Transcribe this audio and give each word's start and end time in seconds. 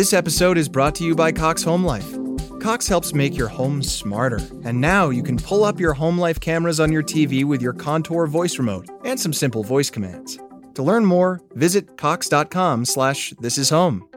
This 0.00 0.14
episode 0.14 0.56
is 0.56 0.66
brought 0.66 0.94
to 0.94 1.04
you 1.04 1.14
by 1.14 1.30
Cox 1.30 1.62
Home 1.62 1.84
Life. 1.84 2.10
Cox 2.58 2.88
helps 2.88 3.12
make 3.12 3.36
your 3.36 3.48
home 3.48 3.82
smarter, 3.82 4.38
and 4.64 4.80
now 4.80 5.10
you 5.10 5.22
can 5.22 5.36
pull 5.36 5.62
up 5.62 5.78
your 5.78 5.92
home 5.92 6.16
life 6.16 6.40
cameras 6.40 6.80
on 6.80 6.90
your 6.90 7.02
TV 7.02 7.44
with 7.44 7.60
your 7.60 7.74
Contour 7.74 8.26
voice 8.26 8.58
remote 8.58 8.88
and 9.04 9.20
some 9.20 9.34
simple 9.34 9.62
voice 9.62 9.90
commands. 9.90 10.38
To 10.72 10.82
learn 10.82 11.04
more, 11.04 11.42
visit 11.52 11.98
cox.com/slash 11.98 13.34
this 13.40 13.58
is 13.58 13.68
home. 13.68 14.08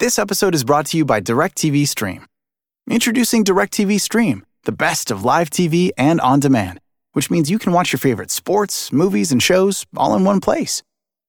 This 0.00 0.18
episode 0.18 0.56
is 0.56 0.64
brought 0.64 0.86
to 0.86 0.96
you 0.96 1.04
by 1.04 1.20
DirecTV 1.20 1.86
Stream. 1.86 2.26
Introducing 2.90 3.44
DirecTV 3.44 4.00
Stream, 4.00 4.44
the 4.64 4.72
best 4.72 5.12
of 5.12 5.24
live 5.24 5.48
TV 5.48 5.92
and 5.96 6.20
on 6.20 6.40
demand, 6.40 6.80
which 7.12 7.30
means 7.30 7.52
you 7.52 7.60
can 7.60 7.72
watch 7.72 7.92
your 7.92 8.00
favorite 8.00 8.32
sports, 8.32 8.92
movies, 8.92 9.30
and 9.30 9.40
shows 9.40 9.86
all 9.96 10.16
in 10.16 10.24
one 10.24 10.40
place. 10.40 10.82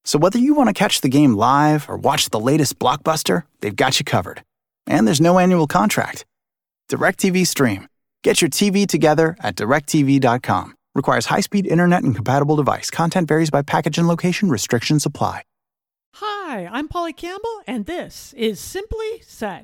So 0.06 0.20
whether 0.20 0.38
you 0.38 0.54
want 0.54 0.68
to 0.68 0.74
catch 0.74 1.02
the 1.02 1.10
game 1.10 1.34
live 1.34 1.90
or 1.90 1.98
watch 1.98 2.30
the 2.30 2.40
latest 2.40 2.78
blockbuster, 2.80 3.44
they've 3.62 3.76
got 3.76 4.00
you 4.00 4.06
covered. 4.06 4.44
And 4.86 5.08
there's 5.08 5.22
no 5.22 5.40
annual 5.40 5.68
contract. 5.68 6.26
DirecTV 6.90 7.48
Stream. 7.48 7.88
Get 8.24 8.42
your 8.42 8.50
TV 8.50 8.88
together 8.88 9.36
at 9.40 9.56
directv.com. 9.56 10.76
Requires 10.96 11.26
high-speed 11.28 11.66
internet 11.66 12.04
and 12.04 12.16
compatible 12.16 12.56
device. 12.56 12.90
Content 12.90 13.28
varies 13.28 13.50
by 13.50 13.62
package 13.62 13.98
and 13.98 14.08
location. 14.08 14.50
Restrictions 14.50 15.06
apply. 15.06 15.44
Hi, 16.18 16.70
I'm 16.72 16.88
Polly 16.88 17.14
Campbell, 17.14 17.62
and 17.66 17.88
this 17.88 18.34
is 18.38 18.60
Simply 18.60 19.22
Said. 19.26 19.64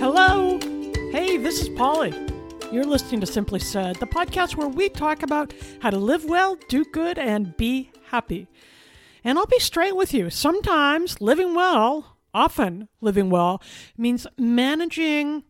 Hello. 0.00 0.58
Hey, 1.12 1.36
this 1.36 1.60
is 1.60 1.68
Polly. 1.68 2.14
You're 2.72 2.86
listening 2.86 3.20
to 3.20 3.26
Simply 3.26 3.58
Said, 3.60 3.96
the 3.96 4.06
podcast 4.06 4.56
where 4.56 4.66
we 4.66 4.88
talk 4.88 5.22
about 5.22 5.52
how 5.80 5.90
to 5.90 5.98
live 5.98 6.24
well, 6.24 6.56
do 6.68 6.86
good, 6.86 7.18
and 7.18 7.54
be 7.58 7.90
happy. 8.06 8.48
And 9.24 9.38
I'll 9.38 9.44
be 9.44 9.58
straight 9.58 9.94
with 9.94 10.14
you. 10.14 10.30
Sometimes 10.30 11.20
living 11.20 11.54
well, 11.54 12.16
often 12.32 12.88
living 13.02 13.28
well, 13.28 13.62
means 13.98 14.26
managing 14.38 15.44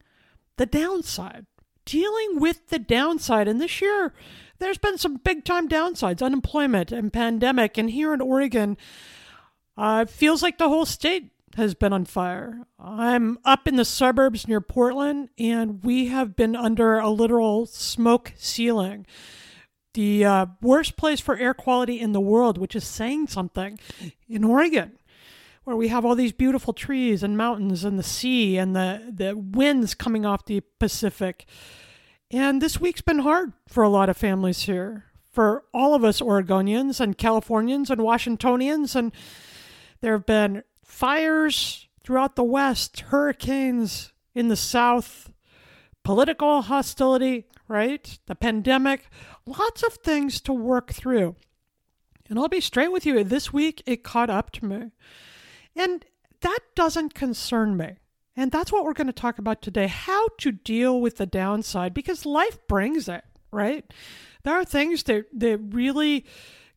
the 0.57 0.67
downside, 0.67 1.47
dealing 1.85 2.41
with 2.41 2.71
the 2.71 2.81
downside. 2.81 3.47
And 3.47 3.61
this 3.61 3.81
year, 3.81 4.13
there's 4.59 4.79
been 4.79 4.99
some 4.99 5.19
big 5.19 5.45
time 5.45 5.69
downsides 5.69 6.27
unemployment 6.27 6.91
and 6.91 7.13
pandemic. 7.13 7.79
And 7.79 7.89
here 7.89 8.13
in 8.13 8.21
Oregon, 8.21 8.77
uh, 9.77 10.07
it 10.09 10.11
feels 10.11 10.43
like 10.43 10.59
the 10.59 10.69
whole 10.69 10.87
state 10.87 11.31
has 11.57 11.75
been 11.75 11.93
on 11.93 12.05
fire. 12.05 12.67
I'm 12.79 13.39
up 13.45 13.67
in 13.67 13.77
the 13.77 13.85
suburbs 13.85 14.47
near 14.47 14.61
Portland, 14.61 15.31
and 15.39 15.83
we 15.83 16.07
have 16.07 16.37
been 16.37 16.55
under 16.55 16.99
a 16.99 17.11
literal 17.11 17.67
smoke 17.67 18.33
ceiling. 18.37 19.07
The 19.95 20.25
uh, 20.25 20.47
worst 20.63 20.97
place 20.97 21.19
for 21.19 21.37
air 21.37 21.55
quality 21.55 21.99
in 21.99 22.13
the 22.13 22.21
world, 22.21 22.57
which 22.57 22.77
is 22.77 22.85
saying 22.85 23.27
something, 23.27 23.79
in 24.29 24.45
Oregon, 24.45 24.93
where 25.65 25.77
we 25.77 25.89
have 25.89 26.05
all 26.05 26.15
these 26.15 26.33
beautiful 26.33 26.73
trees 26.73 27.23
and 27.25 27.37
mountains 27.37 27.83
and 27.85 27.99
the 27.99 28.05
sea 28.05 28.57
and 28.57 28.75
the, 28.77 29.13
the 29.13 29.37
winds 29.37 29.95
coming 29.95 30.25
off 30.25 30.45
the 30.45 30.63
Pacific. 30.79 31.47
And 32.31 32.63
this 32.63 32.81
week's 32.81 33.01
been 33.01 33.19
hard 33.21 33.53
for 33.67 33.83
a 33.83 33.89
lot 33.89 34.09
of 34.09 34.17
families 34.17 34.63
here, 34.63 35.07
for 35.33 35.65
all 35.75 35.95
of 35.95 36.05
us 36.05 36.21
Oregonians 36.21 37.01
and 37.01 37.19
Californians 37.19 37.91
and 37.91 38.01
Washingtonians. 38.01 38.95
And 38.95 39.13
there 40.01 40.13
have 40.13 40.27
been 40.27 40.63
fires 40.91 41.89
throughout 42.03 42.37
the 42.37 42.45
West, 42.45 43.01
hurricanes 43.01 44.13
in 44.35 44.49
the 44.49 44.57
South, 44.57 45.33
political 46.03 46.63
hostility, 46.63 47.47
right? 47.69 48.19
The 48.27 48.35
pandemic, 48.35 49.09
lots 49.47 49.83
of 49.83 49.95
things 49.95 50.41
to 50.43 50.53
work 50.53 50.93
through. 50.93 51.37
And 52.29 52.39
I'll 52.39 52.49
be 52.49 52.61
straight 52.61 52.93
with 52.93 53.07
you, 53.07 53.23
this 53.25 53.53
week 53.53 53.83
it 53.87 54.05
caught 54.05 54.31
up 54.31 54.51
to 54.53 54.65
me. 54.65 54.91
And 55.77 56.05
that 56.41 56.61
doesn't 56.75 57.15
concern 57.15 57.77
me. 57.77 57.97
And 58.37 58.51
that's 58.51 58.73
what 58.73 58.85
we're 58.85 58.93
going 58.93 59.07
to 59.07 59.13
talk 59.13 59.39
about 59.39 59.63
today 59.63 59.87
how 59.87 60.29
to 60.39 60.53
deal 60.53 61.01
with 61.01 61.17
the 61.17 61.27
downside 61.27 61.95
because 61.95 62.25
life 62.25 62.59
brings 62.69 63.09
it, 63.09 63.25
right? 63.53 63.85
There 64.45 64.55
are 64.55 64.65
things 64.65 65.03
that, 65.05 65.27
that 65.35 65.59
really 65.59 66.25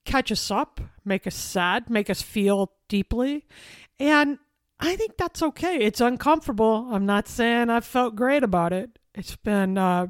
catch 0.06 0.32
us 0.32 0.52
up, 0.52 0.82
make 1.06 1.28
us 1.28 1.36
sad, 1.36 1.90
make 1.90 2.10
us 2.10 2.22
feel 2.22 2.72
deeply. 2.88 3.46
And 4.00 4.40
I 4.80 4.96
think 4.96 5.18
that's 5.18 5.42
okay. 5.42 5.78
It's 5.78 6.02
uncomfortable. 6.02 6.90
I'm 6.92 7.06
not 7.06 7.28
saying 7.28 7.70
I 7.70 7.80
felt 7.80 8.16
great 8.16 8.44
about 8.44 8.74
it. 8.74 9.00
It's 9.16 9.36
been 9.36 9.78
uh, 9.78 10.08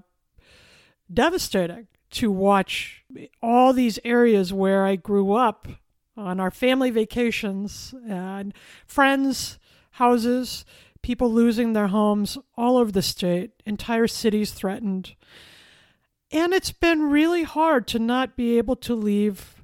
devastating 1.13 1.87
to 2.11 2.31
watch 2.31 3.03
all 3.41 3.73
these 3.73 3.99
areas 4.03 4.53
where 4.53 4.85
I 4.85 4.95
grew 4.95 5.33
up 5.33 5.67
on 6.15 6.39
our 6.39 6.51
family 6.51 6.91
vacations 6.91 7.93
and 8.07 8.53
friends' 8.85 9.57
houses, 9.91 10.63
people 11.01 11.31
losing 11.31 11.73
their 11.73 11.87
homes 11.87 12.37
all 12.55 12.77
over 12.77 12.91
the 12.91 13.01
state, 13.01 13.51
entire 13.65 14.07
cities 14.07 14.51
threatened. 14.51 15.15
And 16.31 16.53
it's 16.53 16.71
been 16.71 17.09
really 17.09 17.43
hard 17.43 17.87
to 17.87 17.99
not 17.99 18.35
be 18.35 18.57
able 18.57 18.75
to 18.77 18.95
leave 18.95 19.62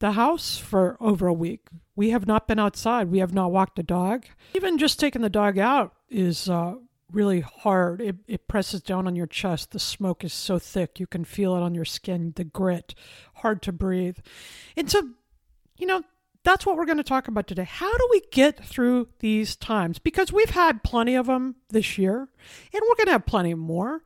the 0.00 0.12
house 0.12 0.58
for 0.58 0.96
over 1.00 1.26
a 1.26 1.32
week. 1.32 1.68
We 1.96 2.10
have 2.10 2.26
not 2.26 2.46
been 2.46 2.58
outside. 2.58 3.10
We 3.10 3.18
have 3.18 3.34
not 3.34 3.52
walked 3.52 3.76
the 3.76 3.82
dog. 3.82 4.26
Even 4.54 4.78
just 4.78 5.00
taking 5.00 5.22
the 5.22 5.28
dog 5.28 5.58
out 5.58 5.94
is 6.08 6.48
uh, 6.48 6.76
really 7.12 7.40
hard. 7.40 8.00
It, 8.00 8.16
it 8.26 8.48
presses 8.48 8.82
down 8.82 9.06
on 9.06 9.16
your 9.16 9.26
chest. 9.26 9.72
The 9.72 9.78
smoke 9.78 10.24
is 10.24 10.32
so 10.32 10.58
thick. 10.58 11.00
You 11.00 11.06
can 11.06 11.24
feel 11.24 11.56
it 11.56 11.62
on 11.62 11.74
your 11.74 11.84
skin, 11.84 12.32
the 12.36 12.44
grit, 12.44 12.94
hard 13.34 13.62
to 13.62 13.72
breathe. 13.72 14.18
And 14.76 14.90
so, 14.90 15.10
you 15.76 15.86
know, 15.86 16.02
that's 16.44 16.64
what 16.64 16.76
we're 16.76 16.86
going 16.86 16.98
to 16.98 17.04
talk 17.04 17.28
about 17.28 17.46
today. 17.46 17.64
How 17.64 17.96
do 17.96 18.08
we 18.10 18.22
get 18.30 18.64
through 18.64 19.08
these 19.18 19.56
times? 19.56 19.98
Because 19.98 20.32
we've 20.32 20.50
had 20.50 20.84
plenty 20.84 21.14
of 21.14 21.26
them 21.26 21.56
this 21.70 21.98
year, 21.98 22.20
and 22.20 22.82
we're 22.82 22.96
going 22.96 23.06
to 23.06 23.12
have 23.12 23.26
plenty 23.26 23.54
more. 23.54 24.02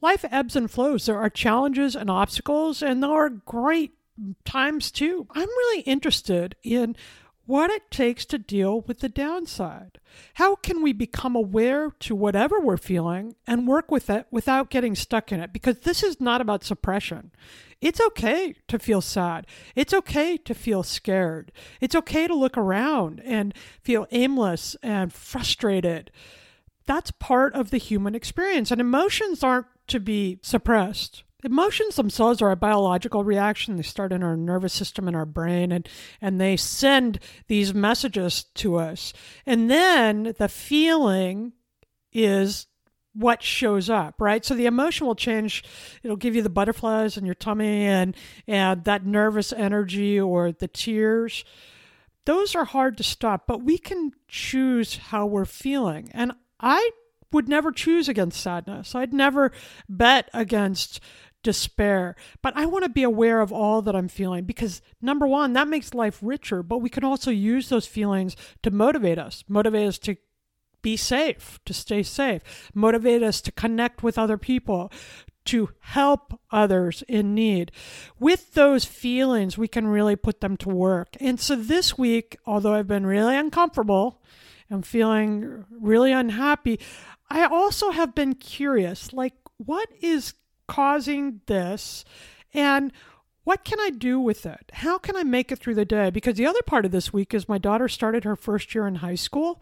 Life 0.00 0.24
ebbs 0.30 0.56
and 0.56 0.70
flows. 0.70 1.06
There 1.06 1.18
are 1.18 1.30
challenges 1.30 1.94
and 1.94 2.10
obstacles, 2.10 2.82
and 2.82 3.02
there 3.02 3.10
are 3.10 3.28
great 3.28 3.92
times 4.44 4.90
too. 4.90 5.26
I'm 5.30 5.48
really 5.48 5.80
interested 5.82 6.56
in 6.62 6.96
what 7.44 7.70
it 7.70 7.90
takes 7.90 8.24
to 8.26 8.38
deal 8.38 8.82
with 8.82 9.00
the 9.00 9.08
downside. 9.08 9.98
How 10.34 10.54
can 10.54 10.82
we 10.82 10.92
become 10.92 11.34
aware 11.34 11.90
to 12.00 12.14
whatever 12.14 12.60
we're 12.60 12.76
feeling 12.76 13.34
and 13.46 13.66
work 13.66 13.90
with 13.90 14.08
it 14.08 14.26
without 14.30 14.70
getting 14.70 14.94
stuck 14.94 15.32
in 15.32 15.40
it? 15.40 15.52
Because 15.52 15.80
this 15.80 16.02
is 16.02 16.20
not 16.20 16.40
about 16.40 16.64
suppression. 16.64 17.32
It's 17.80 18.00
okay 18.00 18.54
to 18.68 18.78
feel 18.78 19.00
sad. 19.00 19.46
It's 19.74 19.92
okay 19.92 20.36
to 20.36 20.54
feel 20.54 20.84
scared. 20.84 21.50
It's 21.80 21.96
okay 21.96 22.28
to 22.28 22.34
look 22.34 22.56
around 22.56 23.20
and 23.24 23.52
feel 23.82 24.06
aimless 24.12 24.76
and 24.82 25.12
frustrated. 25.12 26.12
That's 26.86 27.10
part 27.10 27.54
of 27.54 27.70
the 27.70 27.78
human 27.78 28.14
experience, 28.14 28.70
and 28.70 28.80
emotions 28.80 29.42
aren't 29.42 29.66
to 29.88 29.98
be 29.98 30.38
suppressed. 30.42 31.24
Emotions 31.44 31.96
themselves 31.96 32.40
are 32.40 32.52
a 32.52 32.56
biological 32.56 33.24
reaction. 33.24 33.76
They 33.76 33.82
start 33.82 34.12
in 34.12 34.22
our 34.22 34.36
nervous 34.36 34.72
system 34.72 35.08
in 35.08 35.14
our 35.14 35.26
brain 35.26 35.72
and, 35.72 35.88
and 36.20 36.40
they 36.40 36.56
send 36.56 37.18
these 37.48 37.74
messages 37.74 38.44
to 38.54 38.76
us. 38.76 39.12
And 39.44 39.70
then 39.70 40.34
the 40.38 40.48
feeling 40.48 41.52
is 42.12 42.66
what 43.14 43.42
shows 43.42 43.90
up, 43.90 44.14
right? 44.20 44.44
So 44.44 44.54
the 44.54 44.66
emotion 44.66 45.06
will 45.06 45.14
change. 45.14 45.64
It'll 46.02 46.16
give 46.16 46.34
you 46.34 46.42
the 46.42 46.48
butterflies 46.48 47.16
in 47.16 47.26
your 47.26 47.34
tummy 47.34 47.86
and, 47.86 48.16
and 48.46 48.84
that 48.84 49.04
nervous 49.04 49.52
energy 49.52 50.18
or 50.18 50.52
the 50.52 50.68
tears. 50.68 51.44
Those 52.24 52.54
are 52.54 52.64
hard 52.64 52.96
to 52.98 53.02
stop, 53.02 53.46
but 53.46 53.62
we 53.62 53.78
can 53.78 54.12
choose 54.28 54.96
how 54.96 55.26
we're 55.26 55.44
feeling. 55.44 56.08
And 56.14 56.32
I 56.60 56.90
would 57.32 57.48
never 57.48 57.72
choose 57.72 58.08
against 58.08 58.40
sadness. 58.40 58.94
I'd 58.94 59.12
never 59.12 59.52
bet 59.88 60.30
against 60.32 61.00
despair. 61.42 62.16
But 62.42 62.56
I 62.56 62.66
want 62.66 62.84
to 62.84 62.90
be 62.90 63.02
aware 63.02 63.40
of 63.40 63.52
all 63.52 63.82
that 63.82 63.96
I'm 63.96 64.08
feeling 64.08 64.44
because, 64.44 64.82
number 65.00 65.26
one, 65.26 65.52
that 65.52 65.68
makes 65.68 65.94
life 65.94 66.18
richer, 66.22 66.62
but 66.62 66.78
we 66.78 66.88
can 66.88 67.04
also 67.04 67.30
use 67.30 67.68
those 67.68 67.86
feelings 67.86 68.36
to 68.62 68.70
motivate 68.70 69.18
us, 69.18 69.44
motivate 69.48 69.88
us 69.88 69.98
to 70.00 70.16
be 70.82 70.96
safe, 70.96 71.60
to 71.64 71.72
stay 71.72 72.02
safe, 72.02 72.70
motivate 72.74 73.22
us 73.22 73.40
to 73.40 73.52
connect 73.52 74.02
with 74.02 74.18
other 74.18 74.36
people, 74.36 74.90
to 75.44 75.70
help 75.80 76.38
others 76.50 77.02
in 77.08 77.34
need. 77.34 77.72
With 78.18 78.54
those 78.54 78.84
feelings, 78.84 79.58
we 79.58 79.68
can 79.68 79.86
really 79.86 80.16
put 80.16 80.40
them 80.40 80.56
to 80.58 80.68
work. 80.68 81.16
And 81.20 81.40
so 81.40 81.56
this 81.56 81.98
week, 81.98 82.36
although 82.46 82.74
I've 82.74 82.88
been 82.88 83.06
really 83.06 83.36
uncomfortable 83.36 84.22
and 84.70 84.86
feeling 84.86 85.64
really 85.70 86.12
unhappy, 86.12 86.78
I 87.28 87.44
also 87.44 87.90
have 87.90 88.14
been 88.14 88.34
curious 88.34 89.12
like, 89.12 89.34
what 89.56 89.88
is 90.00 90.34
causing 90.66 91.40
this? 91.46 92.04
And 92.54 92.92
what 93.44 93.64
can 93.64 93.80
I 93.80 93.90
do 93.90 94.20
with 94.20 94.46
it? 94.46 94.70
How 94.72 94.98
can 94.98 95.16
I 95.16 95.24
make 95.24 95.50
it 95.50 95.58
through 95.58 95.74
the 95.74 95.84
day? 95.84 96.10
Because 96.10 96.36
the 96.36 96.46
other 96.46 96.62
part 96.62 96.84
of 96.84 96.92
this 96.92 97.12
week 97.12 97.34
is 97.34 97.48
my 97.48 97.58
daughter 97.58 97.88
started 97.88 98.24
her 98.24 98.36
first 98.36 98.74
year 98.74 98.86
in 98.86 98.96
high 98.96 99.16
school. 99.16 99.60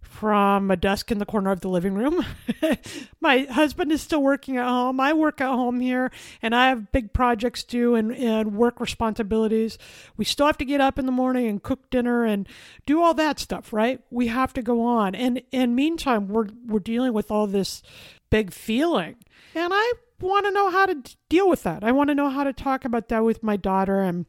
from 0.00 0.70
a 0.70 0.76
desk 0.76 1.10
in 1.10 1.18
the 1.18 1.26
corner 1.26 1.50
of 1.50 1.60
the 1.60 1.68
living 1.68 1.94
room. 1.94 2.24
my 3.20 3.40
husband 3.50 3.92
is 3.92 4.00
still 4.00 4.22
working 4.22 4.56
at 4.56 4.66
home. 4.66 5.00
I 5.00 5.12
work 5.12 5.40
at 5.40 5.48
home 5.48 5.80
here, 5.80 6.10
and 6.40 6.54
I 6.54 6.68
have 6.68 6.92
big 6.92 7.12
projects 7.12 7.62
due 7.64 7.94
and, 7.94 8.14
and 8.14 8.54
work 8.54 8.80
responsibilities. 8.80 9.76
We 10.16 10.24
still 10.24 10.46
have 10.46 10.58
to 10.58 10.64
get 10.64 10.80
up 10.80 10.98
in 10.98 11.06
the 11.06 11.12
morning 11.12 11.46
and 11.46 11.62
cook 11.62 11.90
dinner 11.90 12.24
and 12.24 12.48
do 12.86 13.02
all 13.02 13.12
that 13.14 13.38
stuff, 13.38 13.72
right? 13.72 14.00
We 14.10 14.28
have 14.28 14.52
to 14.54 14.62
go 14.62 14.82
on. 14.82 15.14
And 15.14 15.42
in 15.50 15.74
meantime, 15.74 16.28
we're 16.28 16.48
we're 16.66 16.80
dealing 16.80 17.12
with 17.12 17.30
all 17.30 17.46
this 17.46 17.82
big 18.30 18.52
feeling. 18.52 19.16
And 19.54 19.72
I 19.74 19.92
want 20.20 20.46
to 20.46 20.50
know 20.50 20.70
how 20.70 20.86
to 20.86 21.02
deal 21.28 21.48
with 21.48 21.62
that. 21.62 21.84
I 21.84 21.92
want 21.92 22.08
to 22.08 22.14
know 22.14 22.30
how 22.30 22.44
to 22.44 22.52
talk 22.52 22.84
about 22.84 23.08
that 23.08 23.24
with 23.24 23.42
my 23.42 23.56
daughter 23.56 24.00
and 24.00 24.26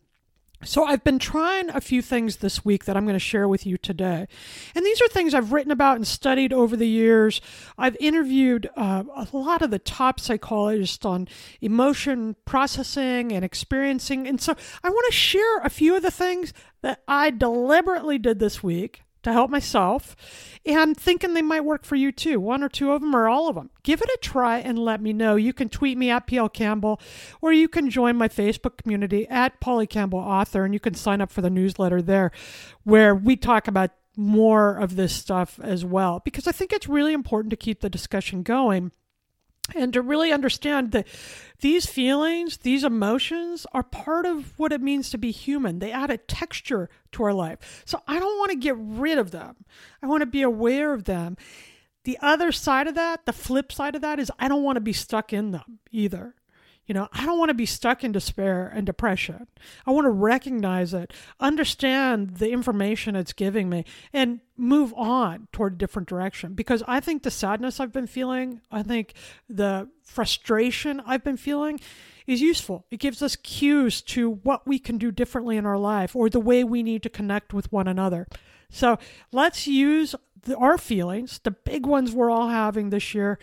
so, 0.62 0.84
I've 0.84 1.06
been 1.06 1.20
trying 1.20 1.70
a 1.70 1.80
few 1.80 2.02
things 2.02 2.38
this 2.38 2.66
week 2.66 2.84
that 2.84 2.98
I'm 2.98 3.06
going 3.06 3.16
to 3.16 3.20
share 3.20 3.48
with 3.48 3.66
you 3.66 3.78
today. 3.78 4.28
And 4.76 4.86
these 4.86 5.02
are 5.02 5.08
things 5.08 5.34
I've 5.34 5.54
written 5.54 5.72
about 5.72 5.96
and 5.96 6.06
studied 6.06 6.52
over 6.52 6.76
the 6.76 6.88
years. 6.88 7.40
I've 7.78 7.96
interviewed 8.02 8.70
uh, 8.76 9.06
a 9.16 9.28
lot 9.32 9.62
of 9.62 9.72
the 9.72 9.80
top 9.80 10.20
psychologists 10.20 11.06
on 11.06 11.30
emotion 11.62 12.36
processing 12.44 13.32
and 13.32 13.46
experiencing. 13.46 14.28
And 14.28 14.42
so, 14.42 14.54
I 14.84 14.90
want 14.90 15.06
to 15.08 15.18
share 15.18 15.60
a 15.60 15.70
few 15.70 15.96
of 15.96 16.02
the 16.02 16.12
things 16.12 16.52
that 16.82 17.04
I 17.08 17.30
deliberately 17.30 18.18
did 18.18 18.40
this 18.40 18.62
week 18.62 19.04
to 19.24 19.34
help 19.34 19.50
myself 19.50 20.16
and 20.66 20.96
thinking 20.96 21.34
they 21.34 21.42
might 21.42 21.66
work 21.66 21.86
for 21.86 21.96
you 21.96 22.12
too. 22.12 22.40
One 22.40 22.64
or 22.64 22.70
two 22.70 22.92
of 22.92 23.02
them 23.02 23.16
or 23.16 23.28
all 23.28 23.50
of 23.50 23.56
them. 23.56 23.70
Give 23.84 24.02
it 24.02 24.10
a 24.10 24.18
try 24.22 24.60
and 24.60 24.80
let 24.80 25.02
me 25.02 25.14
know. 25.14 25.36
You 25.36 25.54
can 25.54 25.70
tweet 25.70 25.98
me 25.98 26.10
at 26.10 26.28
PL 26.28 26.50
Campbell 26.50 27.00
or 27.42 27.52
you 27.52 27.68
can 27.68 27.90
join 27.90 28.16
my 28.16 28.28
Facebook 28.28 28.78
community 28.78 29.28
at 29.28 29.60
Polly 29.60 29.88
Campbell 29.88 30.20
Author 30.20 30.66
and 30.66 30.74
you 30.74 30.80
can 30.80 30.94
sign 30.94 31.22
up 31.22 31.32
for 31.32 31.42
the 31.42 31.50
newsletter 31.50 32.02
there 32.02 32.32
where 32.84 33.16
we 33.16 33.36
talk 33.36 33.68
about 33.68 33.92
more 34.16 34.76
of 34.76 34.96
this 34.96 35.16
stuff 35.16 35.60
as 35.64 35.86
well 35.86 36.22
because 36.26 36.46
I 36.46 36.52
think 36.52 36.74
it's 36.74 36.90
really 36.90 37.14
important 37.14 37.52
to 37.52 37.56
keep 37.56 37.80
the 37.80 37.90
discussion 37.90 38.44
going 38.44 38.92
and 39.76 39.94
to 39.94 40.02
really 40.02 40.32
understand 40.32 40.92
that 40.92 41.08
these 41.62 41.86
feelings, 41.86 42.58
these 42.58 42.84
emotions 42.84 43.66
are 43.74 43.84
part 43.84 44.26
of 44.26 44.58
what 44.58 44.72
it 44.72 44.82
means 44.82 45.10
to 45.10 45.18
be 45.18 45.32
human. 45.32 45.80
They 45.80 45.92
add 45.92 46.10
a 46.10 46.18
texture 46.18 46.90
to 47.14 47.24
our 47.24 47.34
life. 47.34 47.84
So 47.86 48.02
I 48.08 48.20
don't 48.20 48.38
want 48.38 48.52
to 48.52 48.58
get 48.58 48.76
rid 48.78 49.18
of 49.18 49.32
them. 49.32 49.58
I 50.02 50.08
want 50.08 50.22
to 50.22 50.28
be 50.28 50.42
aware 50.42 50.94
of 50.94 51.04
them. 51.06 51.38
The 52.06 52.18
other 52.22 52.52
side 52.52 52.88
of 52.88 52.96
that, 52.96 53.26
the 53.26 53.34
flip 53.34 53.72
side 53.72 53.96
of 53.96 54.02
that 54.02 54.20
is 54.20 54.32
I 54.40 54.48
don't 54.48 54.64
want 54.64 54.78
to 54.78 54.82
be 54.82 54.94
stuck 54.94 55.34
in 55.34 55.52
them 55.52 55.80
either. 55.92 56.36
You 56.90 56.96
know, 56.96 57.08
I 57.14 57.28
don't 57.28 57.38
want 57.38 57.50
to 57.50 57.54
be 57.54 57.68
stuck 57.68 58.04
in 58.04 58.12
despair 58.12 58.68
and 58.74 58.84
depression. 58.84 59.46
I 59.86 59.92
want 59.92 60.06
to 60.06 60.10
recognize 60.10 60.92
it, 60.92 61.14
understand 61.40 62.38
the 62.38 62.50
information 62.50 63.16
it's 63.16 63.32
giving 63.32 63.70
me, 63.70 63.86
and 64.12 64.40
move 64.58 64.92
on 64.98 65.50
toward 65.52 65.74
a 65.74 65.78
different 65.78 66.10
direction. 66.10 66.56
Because 66.56 66.82
I 66.88 67.00
think 67.00 67.22
the 67.22 67.30
sadness 67.30 67.80
I've 67.80 67.94
been 67.94 68.08
feeling, 68.08 68.62
I 68.72 68.82
think 68.82 69.14
the 69.48 69.88
frustration 70.02 71.00
I've 71.06 71.24
been 71.24 71.38
feeling 71.38 71.80
is 72.26 72.42
useful. 72.42 72.88
It 72.90 73.00
gives 73.00 73.22
us 73.22 73.36
cues 73.36 74.02
to 74.02 74.32
what 74.42 74.66
we 74.66 74.80
can 74.80 74.98
do 74.98 75.12
differently 75.12 75.58
in 75.58 75.68
our 75.68 75.78
life 75.78 76.16
or 76.16 76.28
the 76.28 76.40
way 76.40 76.64
we 76.64 76.82
need 76.82 77.04
to 77.04 77.10
connect 77.10 77.54
with 77.54 77.72
one 77.72 77.88
another. 77.88 78.28
So 78.72 78.98
let's 79.32 79.68
use 79.68 80.16
the, 80.42 80.58
our 80.58 80.80
feelings, 80.80 81.40
the 81.44 81.52
big 81.52 81.86
ones 81.86 82.14
we're 82.14 82.32
all 82.32 82.50
having 82.50 82.90
this 82.90 83.14
year, 83.14 83.38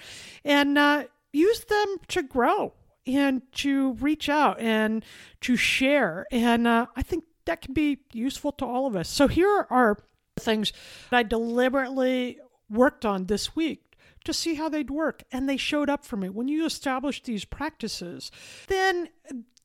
and 0.45 0.77
uh, 0.77 1.05
use 1.33 1.61
them 1.61 1.99
to 2.09 2.25
grow 2.25 2.73
and 3.07 3.43
to 3.53 3.93
reach 3.95 4.29
out 4.29 4.61
and 4.61 5.05
to 5.43 5.57
share. 5.57 6.27
And 6.31 6.67
uh, 6.67 6.87
I 6.97 7.03
think 7.03 7.25
that 7.45 7.63
can 7.63 7.75
be 7.75 8.01
useful 8.13 8.53
to 8.53 8.65
all 8.65 8.87
of 8.87 8.97
us. 8.97 9.09
So 9.09 9.29
here 9.29 9.67
are 9.71 9.99
things 10.39 10.73
that 11.11 11.17
I 11.19 11.23
deliberately 11.23 12.39
worked 12.69 13.05
on 13.05 13.27
this 13.27 13.55
week 13.55 13.97
to 14.25 14.35
see 14.35 14.55
how 14.55 14.69
they'd 14.69 14.91
work. 14.91 15.23
And 15.33 15.49
they 15.49 15.57
showed 15.57 15.89
up 15.89 16.05
for 16.05 16.17
me. 16.17 16.29
When 16.29 16.49
you 16.49 16.67
establish 16.67 17.23
these 17.23 17.45
practices, 17.45 18.31
then 18.67 19.09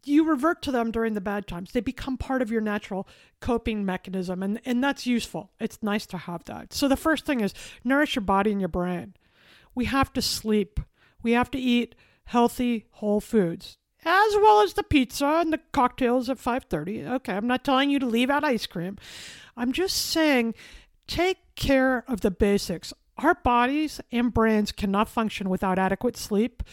you 0.03 0.23
revert 0.23 0.61
to 0.63 0.71
them 0.71 0.91
during 0.91 1.13
the 1.13 1.21
bad 1.21 1.47
times. 1.47 1.71
They 1.71 1.79
become 1.79 2.17
part 2.17 2.41
of 2.41 2.51
your 2.51 2.61
natural 2.61 3.07
coping 3.39 3.85
mechanism. 3.85 4.41
And, 4.43 4.61
and 4.65 4.83
that's 4.83 5.05
useful. 5.05 5.51
It's 5.59 5.81
nice 5.81 6.05
to 6.07 6.17
have 6.17 6.43
that. 6.45 6.73
So 6.73 6.88
the 6.88 6.95
first 6.97 7.25
thing 7.25 7.41
is 7.41 7.53
nourish 7.83 8.15
your 8.15 8.23
body 8.23 8.51
and 8.51 8.61
your 8.61 8.67
brain. 8.67 9.15
We 9.73 9.85
have 9.85 10.13
to 10.13 10.21
sleep. 10.21 10.79
We 11.23 11.31
have 11.31 11.51
to 11.51 11.59
eat 11.59 11.95
healthy 12.25 12.85
whole 12.91 13.21
foods 13.21 13.77
as 14.03 14.35
well 14.35 14.62
as 14.62 14.73
the 14.73 14.83
pizza 14.83 15.25
and 15.25 15.53
the 15.53 15.59
cocktails 15.71 16.29
at 16.29 16.39
5:30. 16.39 17.06
Okay, 17.06 17.33
I'm 17.33 17.47
not 17.47 17.63
telling 17.63 17.89
you 17.89 18.00
to 18.00 18.06
leave 18.06 18.29
out 18.29 18.44
ice 18.44 18.65
cream. 18.65 18.97
I'm 19.56 19.71
just 19.71 19.97
saying 19.97 20.56
take 21.07 21.38
care 21.56 22.03
of 22.07 22.21
the 22.21 22.31
basics. 22.31 22.94
Our 23.18 23.35
bodies 23.35 24.01
and 24.12 24.33
brains 24.33 24.71
cannot 24.71 25.09
function 25.09 25.50
without 25.50 25.77
adequate 25.77 26.18
sleep, 26.18 26.63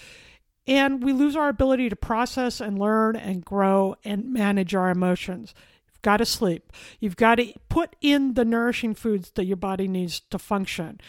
and 0.66 1.02
we 1.02 1.12
lose 1.12 1.36
our 1.36 1.48
ability 1.48 1.88
to 1.90 1.96
process 1.96 2.60
and 2.60 2.78
learn 2.78 3.16
and 3.16 3.44
grow 3.44 3.96
and 4.04 4.32
manage 4.32 4.74
our 4.74 4.90
emotions. 4.90 5.54
You've 5.86 6.02
got 6.02 6.18
to 6.18 6.26
sleep. 6.26 6.72
You've 7.00 7.16
got 7.16 7.34
to 7.34 7.52
put 7.68 7.96
in 8.00 8.34
the 8.34 8.44
nourishing 8.44 8.94
foods 8.94 9.32
that 9.32 9.44
your 9.44 9.56
body 9.56 9.88
needs 9.88 10.20
to 10.20 10.38
function. 10.38 11.00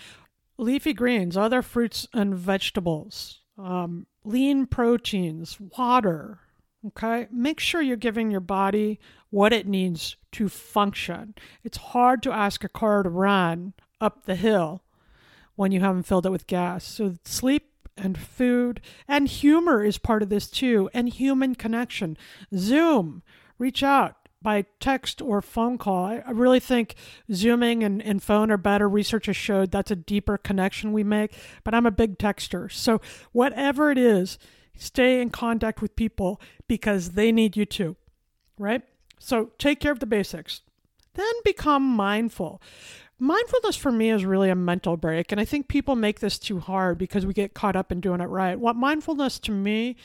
Leafy 0.58 0.92
greens, 0.92 1.38
other 1.38 1.62
fruits 1.62 2.08
and 2.14 2.36
vegetables, 2.36 3.40
um, 3.60 4.08
lean 4.24 4.66
proteins, 4.66 5.60
water. 5.78 6.40
Okay, 6.88 7.28
make 7.30 7.60
sure 7.60 7.82
you're 7.82 7.98
giving 7.98 8.32
your 8.32 8.40
body 8.40 9.00
what 9.32 9.52
it 9.52 9.68
needs 9.68 10.16
to 10.32 10.48
function. 10.48 11.36
It's 11.64 11.78
hard 11.78 12.24
to 12.24 12.32
ask 12.32 12.64
a 12.64 12.70
car 12.70 13.04
to 13.04 13.10
run 13.10 13.74
up 14.00 14.26
the 14.26 14.36
hill 14.36 14.82
when 15.56 15.74
you 15.74 15.82
haven't 15.82 16.04
filled 16.04 16.26
it 16.26 16.32
with 16.32 16.48
gas. 16.48 16.86
So, 16.86 17.16
sleep 17.26 17.66
and 17.98 18.18
food 18.18 18.80
and 19.10 19.28
humor 19.28 19.84
is 19.84 19.98
part 19.98 20.24
of 20.24 20.30
this 20.30 20.50
too, 20.50 20.90
and 20.94 21.10
human 21.10 21.54
connection. 21.54 22.18
Zoom, 22.56 23.24
reach 23.58 23.84
out 23.84 24.16
by 24.42 24.66
text 24.80 25.22
or 25.22 25.42
phone 25.42 25.78
call. 25.78 26.06
I, 26.06 26.24
I 26.26 26.32
really 26.32 26.60
think 26.60 26.96
Zooming 27.32 27.84
and, 27.84 28.02
and 28.02 28.24
phone 28.24 28.52
are 28.52 28.58
better. 28.58 28.88
Research 28.88 29.26
has 29.26 29.36
showed 29.36 29.72
that's 29.72 29.92
a 29.92 29.96
deeper 29.96 30.38
connection 30.38 30.94
we 30.94 31.04
make, 31.04 31.34
but 31.64 31.74
I'm 31.74 31.86
a 31.86 31.92
big 31.92 32.18
texter. 32.18 32.72
So, 32.72 33.02
whatever 33.32 33.92
it 33.92 33.98
is, 33.98 34.38
stay 34.78 35.22
in 35.22 35.30
contact 35.30 35.82
with 35.82 35.96
people 35.96 36.42
because 36.68 37.12
they 37.12 37.32
need 37.32 37.58
you 37.58 37.66
too, 37.66 37.96
right? 38.58 38.82
So, 39.20 39.52
take 39.58 39.80
care 39.80 39.92
of 39.92 40.00
the 40.00 40.06
basics. 40.06 40.62
Then 41.16 41.34
become 41.44 41.84
mindful. 41.84 42.62
Mindfulness 43.22 43.76
for 43.76 43.92
me 43.92 44.10
is 44.10 44.24
really 44.24 44.50
a 44.50 44.56
mental 44.56 44.96
break, 44.96 45.34
and 45.34 45.42
I 45.42 45.46
think 45.46 45.68
people 45.68 45.98
make 45.98 46.22
this 46.22 46.40
too 46.40 46.60
hard 46.60 46.98
because 46.98 47.26
we 47.26 47.34
get 47.34 47.54
caught 47.54 47.76
up 47.76 47.92
in 47.92 48.00
doing 48.00 48.22
it 48.22 48.26
right. 48.26 48.58
What 48.58 48.78
mindfulness 48.78 49.40
to 49.40 49.52
me 49.52 49.98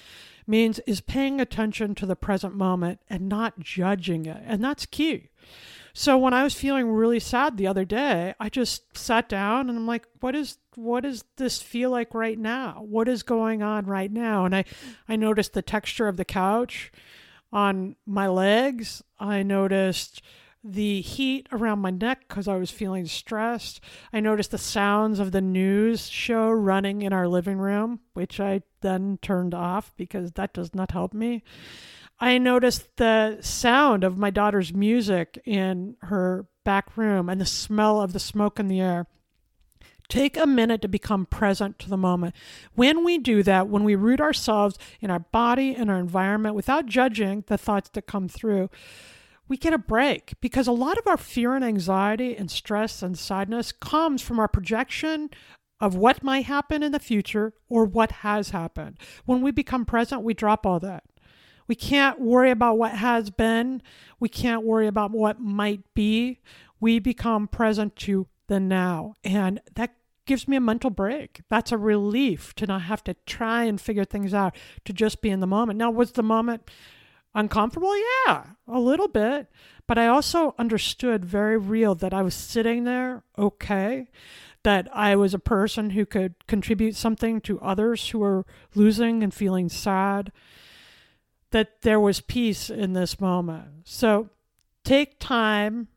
means 0.47 0.79
is 0.81 1.01
paying 1.01 1.41
attention 1.41 1.95
to 1.97 2.07
the 2.07 2.17
present 2.17 2.55
moment 2.55 3.01
and 3.09 3.29
not 3.29 3.59
judging 3.61 4.27
it. 4.27 4.43
And 4.47 4.63
that's 4.63 4.87
key. 4.87 5.31
So 5.97 6.19
when 6.19 6.35
I 6.35 6.43
was 6.43 6.55
feeling 6.55 6.91
really 6.91 7.21
sad 7.21 7.57
the 7.57 7.69
other 7.69 7.85
day, 7.85 8.35
I 8.41 8.49
just 8.49 8.99
sat 8.99 9.29
down 9.29 9.69
and 9.69 9.79
I'm 9.79 9.87
like, 9.87 10.07
what 10.21 10.35
is 10.35 10.59
what 10.75 11.05
does 11.05 11.23
this 11.37 11.63
feel 11.63 11.91
like 11.91 12.13
right 12.15 12.39
now? 12.39 12.85
What 12.85 13.07
is 13.07 13.23
going 13.23 13.63
on 13.63 13.87
right 13.87 14.11
now? 14.11 14.45
And 14.45 14.57
I 14.57 14.65
I 15.09 15.15
noticed 15.15 15.53
the 15.53 15.63
texture 15.63 16.09
of 16.09 16.17
the 16.17 16.25
couch 16.25 16.91
on 17.53 17.95
my 18.05 18.27
legs. 18.27 19.05
I 19.21 19.45
noticed 19.45 20.21
the 20.65 21.03
heat 21.03 21.47
around 21.53 21.81
my 21.81 21.91
neck 21.91 22.25
because 22.27 22.49
I 22.49 22.57
was 22.57 22.71
feeling 22.71 23.05
stressed. 23.05 23.81
I 24.13 24.21
noticed 24.21 24.51
the 24.51 24.59
sounds 24.59 25.21
of 25.21 25.31
the 25.31 25.43
news 25.43 26.09
show 26.09 26.51
running 26.51 27.03
in 27.03 27.13
our 27.13 27.29
living 27.29 27.59
room, 27.59 28.01
which 28.15 28.41
I 28.41 28.63
then 28.81 29.19
turned 29.21 29.53
off 29.53 29.93
because 29.99 30.33
that 30.33 30.55
does 30.55 30.75
not 30.75 30.93
help 30.93 31.13
me. 31.13 31.43
I 32.19 32.39
noticed 32.39 32.97
the 32.97 33.39
sound 33.43 34.05
of 34.05 34.17
my 34.17 34.31
daughter's 34.31 34.73
music 34.73 35.39
in 35.45 35.97
her 36.03 36.47
back 36.65 36.97
room 36.97 37.29
and 37.29 37.41
the 37.41 37.47
smell 37.47 38.01
of 38.01 38.15
the 38.15 38.21
smoke 38.21 38.59
in 38.59 38.69
the 38.69 38.81
air. 38.81 39.07
Take 40.09 40.37
a 40.37 40.47
minute 40.47 40.81
to 40.83 40.89
become 40.89 41.27
present 41.27 41.79
to 41.81 41.91
the 41.91 41.97
moment. 41.97 42.35
When 42.75 43.05
we 43.05 43.19
do 43.19 43.43
that, 43.43 43.69
when 43.69 43.85
we 43.85 43.95
root 43.95 44.21
ourselves 44.21 44.79
in 45.01 45.11
our 45.11 45.19
body 45.19 45.75
and 45.75 45.91
our 45.91 45.99
environment 45.99 46.55
without 46.55 46.87
judging 46.87 47.45
the 47.49 47.59
thoughts 47.59 47.91
that 47.91 48.07
come 48.07 48.29
through, 48.29 48.71
we 49.49 49.57
get 49.57 49.73
a 49.73 49.79
break 49.79 50.35
because 50.41 50.67
a 50.67 50.73
lot 50.73 50.99
of 50.99 51.07
our 51.07 51.17
fear 51.17 51.55
and 51.55 51.65
anxiety 51.65 52.37
and 52.37 52.51
stress 52.51 53.03
and 53.03 53.19
sadness 53.19 53.73
comes 53.73 54.23
from 54.23 54.39
our 54.39 54.49
projection 54.49 55.31
of 55.81 55.95
what 55.95 56.23
might 56.23 56.47
happen 56.47 56.83
in 56.83 56.93
the 56.93 56.99
future 56.99 57.53
or 57.69 57.85
what 57.85 58.11
has 58.11 58.51
happened. 58.51 58.99
When 59.25 59.43
we 59.43 59.51
become 59.51 59.85
present, 59.85 60.23
we 60.23 60.35
drop 60.35 60.65
all 60.65 60.81
that. 60.81 61.05
We 61.67 61.75
can't 61.75 62.21
worry 62.21 62.51
about 62.51 62.79
what 62.79 62.93
has 62.93 63.31
been. 63.31 63.83
We 64.21 64.29
can't 64.29 64.65
worry 64.65 64.87
about 64.87 65.11
what 65.11 65.41
might 65.41 65.83
be. 65.95 66.41
We 66.81 66.99
become 66.99 67.49
present 67.49 67.97
to 67.97 68.29
the 68.49 68.61
now. 68.61 69.15
And 69.25 69.61
that 69.75 69.95
gives 70.27 70.49
me 70.49 70.57
a 70.57 70.61
mental 70.61 70.91
break. 70.91 71.43
That's 71.49 71.73
a 71.73 71.79
relief 71.79 72.55
to 72.57 72.67
not 72.67 72.83
have 72.83 73.05
to 73.05 73.15
try 73.27 73.65
and 73.65 73.81
figure 73.81 74.05
things 74.05 74.33
out, 74.33 74.57
to 74.85 74.93
just 74.93 75.23
be 75.23 75.31
in 75.31 75.41
the 75.41 75.47
moment. 75.47 75.79
Now, 75.79 75.91
was 75.91 76.13
the 76.13 76.23
moment 76.23 76.71
Uncomfortable? 77.35 77.93
Yeah, 78.27 78.45
a 78.69 78.79
little 78.79 79.09
bit. 79.09 79.51
But 79.87 79.99
I 79.99 80.07
also 80.07 80.55
understood 80.59 81.25
very 81.25 81.59
real 81.59 81.95
that 81.97 82.15
I 82.15 82.23
was 82.23 82.35
sitting 82.35 82.85
there 82.85 83.23
okay, 83.37 84.09
that 84.63 84.89
I 84.95 85.15
was 85.17 85.35
a 85.35 85.39
person 85.39 85.91
who 85.91 86.07
could 86.07 86.47
contribute 86.47 86.97
something 86.97 87.41
to 87.43 87.61
others 87.61 88.09
who 88.09 88.21
were 88.21 88.47
losing 88.75 89.23
and 89.23 89.33
feeling 89.33 89.69
sad, 89.69 90.33
that 91.51 91.83
there 91.83 92.01
was 92.01 92.21
peace 92.21 92.71
in 92.71 92.95
this 92.95 93.21
moment. 93.21 93.69
So 93.85 94.31
take 94.85 95.19
time 95.19 95.89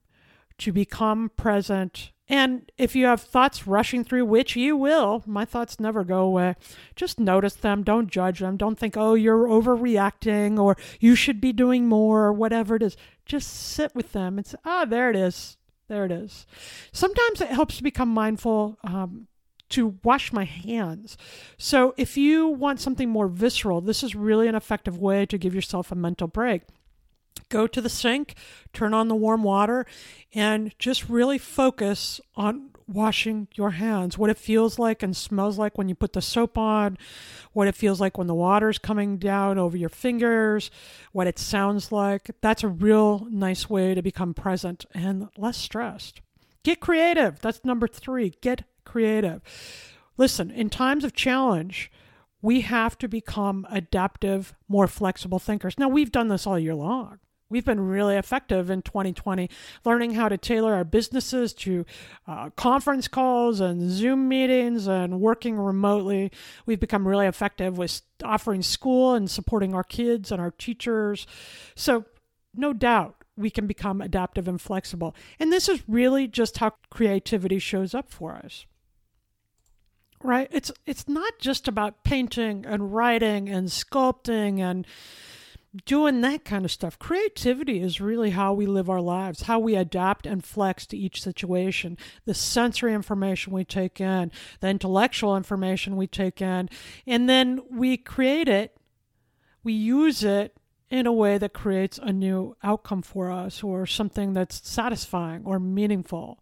to 0.57 0.73
become 0.73 1.31
present. 1.37 2.11
And 2.29 2.69
if 2.77 2.95
you 2.95 3.05
have 3.05 3.21
thoughts 3.21 3.67
rushing 3.67 4.03
through, 4.03 4.25
which 4.25 4.55
you 4.55 4.75
will, 4.75 5.23
my 5.25 5.45
thoughts 5.45 5.79
never 5.79 6.03
go 6.03 6.19
away, 6.19 6.55
just 6.95 7.19
notice 7.19 7.55
them. 7.55 7.83
Don't 7.83 8.11
judge 8.11 8.39
them. 8.39 8.57
Don't 8.57 8.77
think, 8.77 8.97
oh, 8.97 9.13
you're 9.13 9.47
overreacting 9.47 10.59
or 10.59 10.75
you 10.99 11.15
should 11.15 11.39
be 11.39 11.53
doing 11.53 11.87
more 11.87 12.25
or 12.25 12.33
whatever 12.33 12.75
it 12.75 12.83
is. 12.83 12.97
Just 13.25 13.49
sit 13.49 13.95
with 13.95 14.11
them 14.11 14.37
and 14.37 14.45
say, 14.45 14.57
ah, 14.65 14.81
oh, 14.81 14.85
there 14.85 15.09
it 15.09 15.15
is. 15.15 15.57
There 15.87 16.03
it 16.03 16.11
is. 16.11 16.45
Sometimes 16.91 17.39
it 17.39 17.47
helps 17.47 17.77
to 17.77 17.83
become 17.83 18.09
mindful 18.09 18.77
um, 18.83 19.27
to 19.69 19.97
wash 20.03 20.33
my 20.33 20.43
hands. 20.43 21.17
So 21.57 21.93
if 21.97 22.17
you 22.17 22.47
want 22.47 22.81
something 22.81 23.09
more 23.09 23.29
visceral, 23.29 23.79
this 23.79 24.03
is 24.03 24.15
really 24.15 24.49
an 24.49 24.55
effective 24.55 24.97
way 24.97 25.25
to 25.25 25.37
give 25.37 25.55
yourself 25.55 25.91
a 25.91 25.95
mental 25.95 26.27
break. 26.27 26.63
Go 27.49 27.67
to 27.67 27.81
the 27.81 27.89
sink, 27.89 28.35
turn 28.73 28.93
on 28.93 29.07
the 29.07 29.15
warm 29.15 29.43
water, 29.43 29.85
and 30.33 30.77
just 30.79 31.09
really 31.09 31.37
focus 31.37 32.19
on 32.35 32.71
washing 32.87 33.47
your 33.53 33.71
hands, 33.71 34.17
what 34.17 34.29
it 34.29 34.37
feels 34.37 34.79
like 34.79 35.03
and 35.03 35.15
smells 35.15 35.57
like 35.57 35.77
when 35.77 35.89
you 35.89 35.95
put 35.95 36.13
the 36.13 36.21
soap 36.21 36.57
on, 36.57 36.97
what 37.51 37.67
it 37.67 37.75
feels 37.75 37.99
like 37.99 38.17
when 38.17 38.27
the 38.27 38.33
water's 38.33 38.77
coming 38.77 39.17
down 39.17 39.57
over 39.57 39.75
your 39.75 39.89
fingers, 39.89 40.71
what 41.11 41.27
it 41.27 41.37
sounds 41.37 41.91
like. 41.91 42.31
That's 42.41 42.63
a 42.63 42.69
real 42.69 43.27
nice 43.29 43.69
way 43.69 43.93
to 43.93 44.01
become 44.01 44.33
present 44.33 44.85
and 44.93 45.27
less 45.37 45.57
stressed. 45.57 46.21
Get 46.63 46.79
creative. 46.79 47.39
That's 47.39 47.63
number 47.63 47.87
three. 47.87 48.33
Get 48.41 48.63
creative. 48.85 49.41
Listen, 50.17 50.49
in 50.49 50.69
times 50.69 51.03
of 51.03 51.13
challenge, 51.13 51.91
we 52.41 52.61
have 52.61 52.97
to 52.99 53.07
become 53.07 53.67
adaptive, 53.69 54.53
more 54.67 54.87
flexible 54.87 55.39
thinkers. 55.39 55.77
Now, 55.77 55.89
we've 55.89 56.11
done 56.11 56.27
this 56.27 56.47
all 56.47 56.57
year 56.57 56.75
long. 56.75 57.19
We've 57.49 57.63
been 57.63 57.79
really 57.79 58.17
effective 58.17 58.69
in 58.69 58.81
2020, 58.81 59.49
learning 59.85 60.15
how 60.15 60.27
to 60.27 60.37
tailor 60.37 60.73
our 60.73 60.83
businesses 60.83 61.53
to 61.53 61.85
uh, 62.27 62.49
conference 62.51 63.07
calls 63.07 63.61
and 63.61 63.89
Zoom 63.89 64.27
meetings 64.27 64.87
and 64.87 65.21
working 65.21 65.57
remotely. 65.57 66.31
We've 66.65 66.79
become 66.79 67.07
really 67.07 67.25
effective 67.25 67.77
with 67.77 68.01
offering 68.23 68.61
school 68.61 69.13
and 69.13 69.31
supporting 69.31 69.73
our 69.73 69.83
kids 69.83 70.31
and 70.31 70.41
our 70.41 70.51
teachers. 70.51 71.25
So, 71.73 72.05
no 72.53 72.73
doubt, 72.73 73.23
we 73.37 73.49
can 73.49 73.67
become 73.67 74.01
adaptive 74.01 74.47
and 74.47 74.59
flexible. 74.59 75.15
And 75.39 75.53
this 75.53 75.69
is 75.69 75.83
really 75.87 76.27
just 76.27 76.57
how 76.57 76.73
creativity 76.89 77.59
shows 77.59 77.93
up 77.93 78.09
for 78.09 78.33
us. 78.33 78.65
Right? 80.23 80.49
It's 80.51 80.71
it's 80.87 81.07
not 81.07 81.37
just 81.39 81.67
about 81.67 82.03
painting 82.03 82.65
and 82.65 82.93
writing 82.93 83.47
and 83.47 83.67
sculpting 83.67 84.59
and 84.59 84.87
doing 85.85 86.21
that 86.21 86.45
kind 86.45 86.65
of 86.65 86.71
stuff. 86.71 86.97
Creativity 86.97 87.81
is 87.81 88.01
really 88.01 88.31
how 88.31 88.53
we 88.53 88.65
live 88.65 88.89
our 88.89 89.01
lives, 89.01 89.43
how 89.43 89.59
we 89.59 89.75
adapt 89.75 90.25
and 90.25 90.43
flex 90.43 90.85
to 90.87 90.97
each 90.97 91.21
situation. 91.21 91.97
The 92.25 92.33
sensory 92.33 92.93
information 92.93 93.53
we 93.53 93.65
take 93.65 93.99
in, 93.99 94.31
the 94.59 94.69
intellectual 94.69 95.35
information 95.35 95.97
we 95.97 96.07
take 96.07 96.41
in, 96.41 96.69
and 97.05 97.29
then 97.29 97.61
we 97.69 97.97
create 97.97 98.47
it, 98.47 98.77
we 99.63 99.73
use 99.73 100.23
it 100.23 100.55
in 100.89 101.05
a 101.05 101.11
way 101.11 101.37
that 101.37 101.53
creates 101.53 101.99
a 102.01 102.13
new 102.13 102.55
outcome 102.63 103.01
for 103.01 103.29
us 103.29 103.61
or 103.61 103.85
something 103.85 104.33
that's 104.33 104.67
satisfying 104.67 105.43
or 105.45 105.59
meaningful. 105.59 106.39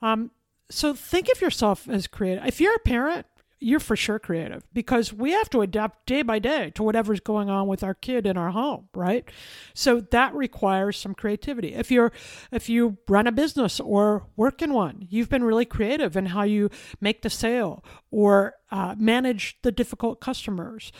Um, 0.00 0.30
so 0.70 0.94
think 0.94 1.28
of 1.30 1.42
yourself 1.42 1.88
as 1.88 2.06
creative. 2.06 2.46
If 2.46 2.60
you're 2.60 2.74
a 2.74 2.80
parent, 2.80 3.26
you're 3.62 3.80
for 3.80 3.96
sure 3.96 4.18
creative 4.18 4.64
because 4.72 5.12
we 5.12 5.30
have 5.32 5.48
to 5.50 5.60
adapt 5.60 6.06
day 6.06 6.22
by 6.22 6.38
day 6.38 6.70
to 6.74 6.82
whatever's 6.82 7.20
going 7.20 7.48
on 7.48 7.66
with 7.66 7.82
our 7.82 7.94
kid 7.94 8.26
in 8.26 8.36
our 8.36 8.50
home 8.50 8.88
right? 8.94 9.28
So 9.74 10.00
that 10.00 10.34
requires 10.34 10.96
some 10.96 11.14
creativity. 11.14 11.74
If 11.74 11.90
you're 11.90 12.12
if 12.50 12.68
you 12.68 12.98
run 13.08 13.26
a 13.26 13.32
business 13.32 13.80
or 13.80 14.26
work 14.36 14.62
in 14.62 14.72
one 14.72 15.06
you've 15.08 15.28
been 15.28 15.44
really 15.44 15.64
creative 15.64 16.16
in 16.16 16.26
how 16.26 16.42
you 16.42 16.70
make 17.00 17.22
the 17.22 17.30
sale 17.30 17.84
or 18.10 18.54
uh, 18.70 18.94
manage 18.98 19.58
the 19.62 19.72
difficult 19.72 20.20
customers. 20.20 20.92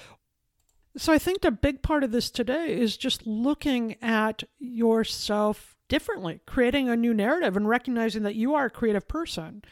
So 0.97 1.13
i 1.13 1.19
think 1.19 1.41
the 1.41 1.51
big 1.51 1.83
part 1.83 2.05
of 2.05 2.13
this 2.13 2.31
today 2.31 2.79
is 2.79 2.97
just 2.97 3.27
looking 3.27 3.97
at 4.03 4.43
yourself 4.59 5.77
differently 5.89 6.41
creating 6.47 6.89
a 6.89 6.97
new 6.97 7.13
narrative 7.13 7.57
and 7.57 7.69
recognizing 7.69 8.23
that 8.23 8.35
you 8.35 8.55
are 8.55 8.67
a 8.67 8.71
creative 8.71 9.07
person 9.09 9.63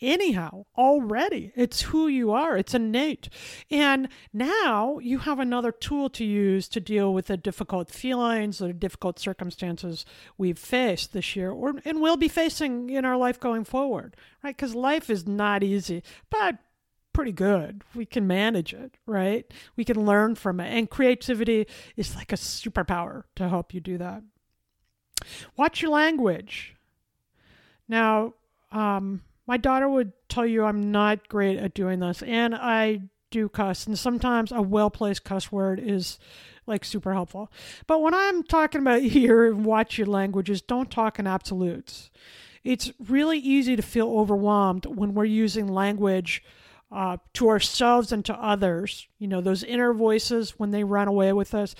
anyhow 0.00 0.64
already. 0.76 1.52
It's 1.54 1.82
who 1.82 2.08
you 2.08 2.30
are, 2.32 2.56
it's 2.56 2.74
innate. 2.74 3.28
And 3.70 4.08
now 4.32 4.98
you 4.98 5.18
have 5.18 5.38
another 5.38 5.72
tool 5.72 6.08
to 6.10 6.24
use 6.24 6.68
to 6.68 6.80
deal 6.80 7.12
with 7.12 7.26
the 7.26 7.36
difficult 7.36 7.90
feelings, 7.90 8.58
the 8.58 8.72
difficult 8.72 9.18
circumstances 9.18 10.04
we've 10.36 10.58
faced 10.58 11.12
this 11.12 11.36
year 11.36 11.50
or 11.50 11.74
and 11.84 12.00
will 12.00 12.16
be 12.16 12.28
facing 12.28 12.90
in 12.90 13.04
our 13.04 13.16
life 13.16 13.40
going 13.40 13.64
forward, 13.64 14.16
right? 14.42 14.56
Because 14.56 14.74
life 14.74 15.10
is 15.10 15.26
not 15.26 15.62
easy, 15.62 16.02
but 16.30 16.56
pretty 17.12 17.32
good. 17.32 17.82
We 17.94 18.06
can 18.06 18.26
manage 18.26 18.72
it, 18.72 18.94
right? 19.04 19.44
We 19.74 19.84
can 19.84 20.06
learn 20.06 20.36
from 20.36 20.60
it. 20.60 20.68
And 20.72 20.88
creativity 20.88 21.66
is 21.96 22.14
like 22.14 22.32
a 22.32 22.36
superpower 22.36 23.24
to 23.34 23.48
help 23.48 23.74
you 23.74 23.80
do 23.80 23.98
that. 23.98 24.22
Watch 25.56 25.82
your 25.82 25.90
language. 25.90 26.76
Now, 27.88 28.34
um, 28.70 29.22
my 29.48 29.56
daughter 29.56 29.88
would 29.88 30.12
tell 30.28 30.46
you 30.46 30.62
I'm 30.64 30.92
not 30.92 31.26
great 31.28 31.58
at 31.58 31.74
doing 31.74 31.98
this, 31.98 32.22
and 32.22 32.54
I 32.54 33.00
do 33.30 33.48
cuss, 33.48 33.86
and 33.86 33.98
sometimes 33.98 34.52
a 34.52 34.62
well 34.62 34.90
placed 34.90 35.24
cuss 35.24 35.50
word 35.50 35.80
is 35.82 36.18
like 36.66 36.84
super 36.84 37.14
helpful. 37.14 37.50
But 37.86 38.02
when 38.02 38.14
I'm 38.14 38.44
talking 38.44 38.82
about 38.82 39.02
here, 39.02 39.52
watch 39.54 39.98
your 39.98 40.06
languages, 40.06 40.62
don't 40.62 40.90
talk 40.90 41.18
in 41.18 41.26
absolutes. 41.26 42.10
It's 42.62 42.92
really 43.08 43.38
easy 43.38 43.74
to 43.76 43.82
feel 43.82 44.10
overwhelmed 44.10 44.84
when 44.84 45.14
we're 45.14 45.24
using 45.24 45.66
language 45.66 46.44
uh, 46.92 47.16
to 47.34 47.48
ourselves 47.48 48.12
and 48.12 48.24
to 48.26 48.34
others. 48.34 49.08
You 49.18 49.28
know, 49.28 49.40
those 49.40 49.62
inner 49.62 49.94
voices 49.94 50.58
when 50.58 50.70
they 50.70 50.84
run 50.84 51.08
away 51.08 51.32
with 51.32 51.54
us 51.54 51.74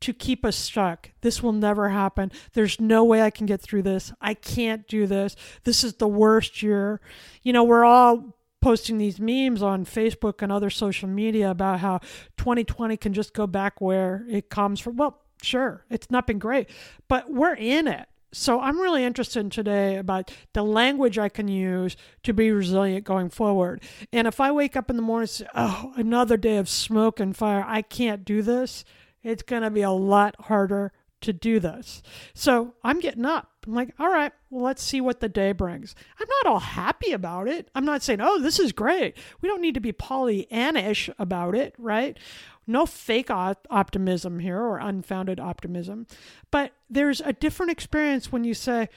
to 0.00 0.12
keep 0.12 0.44
us 0.44 0.56
stuck. 0.56 1.10
This 1.20 1.42
will 1.42 1.52
never 1.52 1.90
happen. 1.90 2.32
There's 2.54 2.80
no 2.80 3.04
way 3.04 3.22
I 3.22 3.30
can 3.30 3.46
get 3.46 3.60
through 3.60 3.82
this. 3.82 4.12
I 4.20 4.34
can't 4.34 4.88
do 4.88 5.06
this. 5.06 5.36
This 5.64 5.84
is 5.84 5.94
the 5.94 6.08
worst 6.08 6.62
year. 6.62 7.00
You 7.42 7.52
know, 7.52 7.64
we're 7.64 7.84
all 7.84 8.36
posting 8.60 8.98
these 8.98 9.18
memes 9.18 9.62
on 9.62 9.84
Facebook 9.84 10.42
and 10.42 10.52
other 10.52 10.70
social 10.70 11.08
media 11.08 11.50
about 11.50 11.80
how 11.80 11.98
2020 12.36 12.96
can 12.96 13.12
just 13.12 13.32
go 13.32 13.46
back 13.46 13.80
where 13.80 14.26
it 14.28 14.50
comes 14.50 14.80
from. 14.80 14.96
Well, 14.96 15.20
sure, 15.42 15.84
it's 15.90 16.10
not 16.10 16.26
been 16.26 16.38
great, 16.38 16.68
but 17.08 17.30
we're 17.30 17.54
in 17.54 17.88
it. 17.88 18.06
So 18.32 18.60
I'm 18.60 18.78
really 18.78 19.02
interested 19.02 19.40
in 19.40 19.50
today 19.50 19.96
about 19.96 20.30
the 20.52 20.62
language 20.62 21.18
I 21.18 21.28
can 21.28 21.48
use 21.48 21.96
to 22.22 22.32
be 22.32 22.52
resilient 22.52 23.04
going 23.04 23.28
forward. 23.28 23.82
And 24.12 24.28
if 24.28 24.40
I 24.40 24.52
wake 24.52 24.76
up 24.76 24.88
in 24.88 24.94
the 24.94 25.02
morning 25.02 25.22
and 25.22 25.30
say, 25.30 25.46
oh, 25.54 25.92
another 25.96 26.36
day 26.36 26.56
of 26.58 26.68
smoke 26.68 27.18
and 27.18 27.36
fire, 27.36 27.64
I 27.66 27.82
can't 27.82 28.24
do 28.24 28.40
this, 28.40 28.84
it's 29.22 29.42
going 29.42 29.62
to 29.62 29.70
be 29.70 29.82
a 29.82 29.90
lot 29.90 30.34
harder 30.40 30.92
to 31.22 31.32
do 31.32 31.60
this. 31.60 32.02
So 32.34 32.74
I'm 32.82 33.00
getting 33.00 33.26
up. 33.26 33.48
I'm 33.66 33.74
like, 33.74 33.94
all 33.98 34.08
right, 34.08 34.32
well, 34.48 34.64
let's 34.64 34.82
see 34.82 35.00
what 35.00 35.20
the 35.20 35.28
day 35.28 35.52
brings. 35.52 35.94
I'm 36.18 36.26
not 36.42 36.52
all 36.52 36.60
happy 36.60 37.12
about 37.12 37.46
it. 37.46 37.70
I'm 37.74 37.84
not 37.84 38.02
saying, 38.02 38.20
oh, 38.22 38.40
this 38.40 38.58
is 38.58 38.72
great. 38.72 39.16
We 39.40 39.48
don't 39.48 39.60
need 39.60 39.74
to 39.74 39.80
be 39.80 39.92
Pollyannish 39.92 41.12
about 41.18 41.54
it, 41.54 41.74
right? 41.76 42.18
No 42.66 42.86
fake 42.86 43.30
optimism 43.30 44.38
here 44.38 44.60
or 44.60 44.78
unfounded 44.78 45.40
optimism. 45.40 46.06
But 46.50 46.72
there's 46.88 47.20
a 47.20 47.32
different 47.32 47.72
experience 47.72 48.32
when 48.32 48.44
you 48.44 48.54
say, 48.54 48.88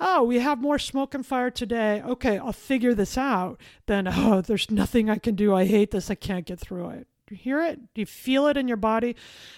oh, 0.00 0.24
we 0.24 0.40
have 0.40 0.60
more 0.60 0.78
smoke 0.78 1.14
and 1.14 1.24
fire 1.24 1.50
today. 1.50 2.02
Okay, 2.02 2.38
I'll 2.38 2.52
figure 2.52 2.94
this 2.94 3.16
out. 3.16 3.60
Then, 3.86 4.08
oh, 4.12 4.40
there's 4.40 4.70
nothing 4.70 5.08
I 5.08 5.18
can 5.18 5.36
do. 5.36 5.54
I 5.54 5.64
hate 5.64 5.92
this. 5.92 6.10
I 6.10 6.16
can't 6.16 6.46
get 6.46 6.58
through 6.58 6.90
it. 6.90 7.06
Do 7.28 7.34
you 7.34 7.40
hear 7.40 7.62
it? 7.62 7.94
Do 7.94 8.00
you 8.00 8.06
feel 8.06 8.46
it 8.46 8.56
in 8.56 8.68
your 8.68 8.78
body? 8.78 9.14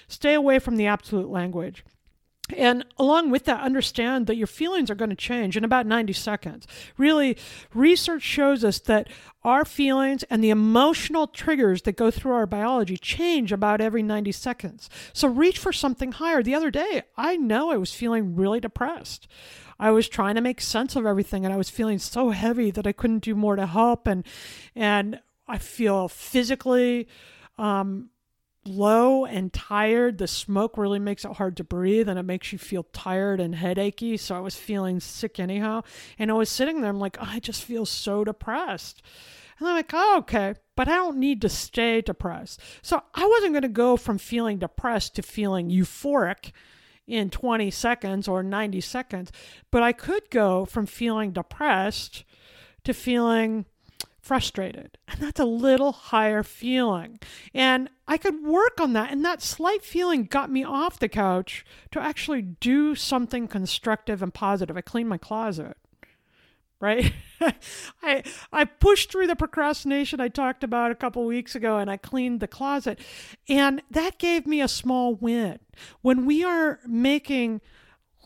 Stay 0.09 0.35
away 0.35 0.59
from 0.59 0.77
the 0.77 0.87
absolute 0.87 1.31
language. 1.31 1.85
And 2.57 2.85
along 2.99 3.31
with 3.31 3.45
that, 3.45 3.61
understand 3.61 4.27
that 4.27 4.37
your 4.37 4.49
feelings 4.49 4.91
are 4.91 4.97
going 4.97 5.11
to 5.11 5.17
change 5.17 5.57
in 5.57 5.63
about 5.63 5.87
90 5.87 6.13
seconds. 6.13 6.67
Really, 6.97 7.37
research 7.73 8.23
shows 8.23 8.65
us 8.65 8.81
that 8.81 9.09
our 9.45 9.65
feelings 9.65 10.25
and 10.25 10.43
the 10.43 10.51
emotional 10.51 11.29
triggers 11.29 11.83
that 11.83 11.97
go 11.97 12.11
through 12.11 12.33
our 12.33 12.47
biology 12.47 12.97
change 12.97 13.53
about 13.53 13.81
every 13.81 14.03
90 14.03 14.33
seconds. 14.33 14.91
So 15.13 15.29
reach 15.29 15.59
for 15.59 15.73
something 15.73 16.11
higher. 16.11 16.43
The 16.43 16.57
other 16.57 16.73
day, 16.73 17.03
I 17.17 17.37
know 17.37 17.71
I 17.71 17.77
was 17.77 17.95
feeling 17.95 18.35
really 18.35 18.59
depressed. 18.59 19.29
I 19.79 19.93
was 19.93 20.09
trying 20.09 20.35
to 20.35 20.41
make 20.41 20.61
sense 20.61 20.97
of 20.97 21.07
everything 21.07 21.45
and 21.45 21.55
I 21.55 21.57
was 21.57 21.71
feeling 21.71 21.99
so 21.99 22.31
heavy 22.31 22.71
that 22.73 22.87
I 22.87 22.93
couldn't 22.93 23.25
do 23.25 23.35
more 23.35 23.57
to 23.57 23.67
help 23.67 24.07
and 24.07 24.27
and 24.75 25.21
I 25.49 25.59
feel 25.59 26.07
physically 26.07 27.09
um, 27.61 28.11
low 28.65 29.25
and 29.25 29.53
tired. 29.53 30.19
The 30.19 30.27
smoke 30.27 30.77
really 30.77 30.99
makes 30.99 31.25
it 31.25 31.33
hard 31.33 31.57
to 31.59 31.65
breathe 31.65 32.09
and 32.09 32.19
it 32.19 32.25
makes 32.25 32.53
you 32.53 32.59
feel 32.59 32.85
tired 32.85 33.41
and 33.41 33.55
headachy. 33.55 34.19
So 34.19 34.37
I 34.37 34.41
was 34.41 34.57
feeling 34.57 35.01
sick 35.01 35.39
anyhow. 35.39 35.83
And 36.19 36.31
I 36.31 36.35
was 36.35 36.49
sitting 36.49 36.81
there, 36.81 36.91
I'm 36.91 36.99
like, 36.99 37.19
oh, 37.21 37.29
I 37.29 37.39
just 37.39 37.65
feel 37.65 37.87
so 37.87 38.25
depressed. 38.25 39.03
And 39.59 39.69
I'm 39.69 39.77
like, 39.77 39.91
oh, 39.93 40.17
okay, 40.21 40.55
but 40.75 40.89
I 40.89 40.95
don't 40.97 41.19
need 41.19 41.43
to 41.43 41.49
stay 41.49 42.01
depressed. 42.01 42.61
So 42.83 43.03
I 43.15 43.27
wasn't 43.27 43.53
going 43.53 43.63
to 43.63 43.69
go 43.69 43.97
from 43.97 44.19
feeling 44.19 44.59
depressed 44.59 45.15
to 45.17 45.23
feeling 45.23 45.71
euphoric 45.71 46.53
in 47.07 47.29
20 47.29 47.71
seconds 47.71 48.29
or 48.29 48.43
90 48.43 48.81
seconds, 48.81 49.33
but 49.71 49.83
I 49.83 49.93
could 49.93 50.31
go 50.31 50.65
from 50.65 50.87
feeling 50.87 51.33
depressed 51.33 52.25
to 52.85 52.95
feeling 52.95 53.67
frustrated. 54.31 54.97
And 55.09 55.21
that's 55.21 55.41
a 55.41 55.45
little 55.45 55.91
higher 55.91 56.45
feeling. 56.45 57.19
And 57.53 57.91
I 58.07 58.17
could 58.17 58.45
work 58.45 58.81
on 58.81 58.93
that. 58.93 59.11
And 59.11 59.25
that 59.25 59.43
slight 59.43 59.83
feeling 59.83 60.27
got 60.27 60.53
me 60.53 60.63
off 60.63 61.01
the 61.01 61.09
couch 61.09 61.67
to 61.91 62.01
actually 62.01 62.43
do 62.43 62.95
something 62.95 63.49
constructive 63.49 64.23
and 64.23 64.33
positive. 64.33 64.77
I 64.77 64.83
cleaned 64.83 65.09
my 65.09 65.19
closet. 65.19 65.77
Right? 66.79 67.13
I 68.05 68.23
I 68.53 68.67
pushed 68.67 69.11
through 69.11 69.27
the 69.27 69.35
procrastination 69.35 70.21
I 70.21 70.29
talked 70.29 70.63
about 70.63 70.93
a 70.93 70.95
couple 70.95 71.27
weeks 71.27 71.57
ago 71.57 71.79
and 71.79 71.91
I 71.91 71.97
cleaned 71.97 72.39
the 72.39 72.47
closet. 72.47 73.01
And 73.49 73.83
that 73.91 74.19
gave 74.19 74.47
me 74.47 74.61
a 74.61 74.69
small 74.69 75.17
win. 75.17 75.59
When 76.03 76.25
we 76.25 76.45
are 76.45 76.79
making 76.87 77.63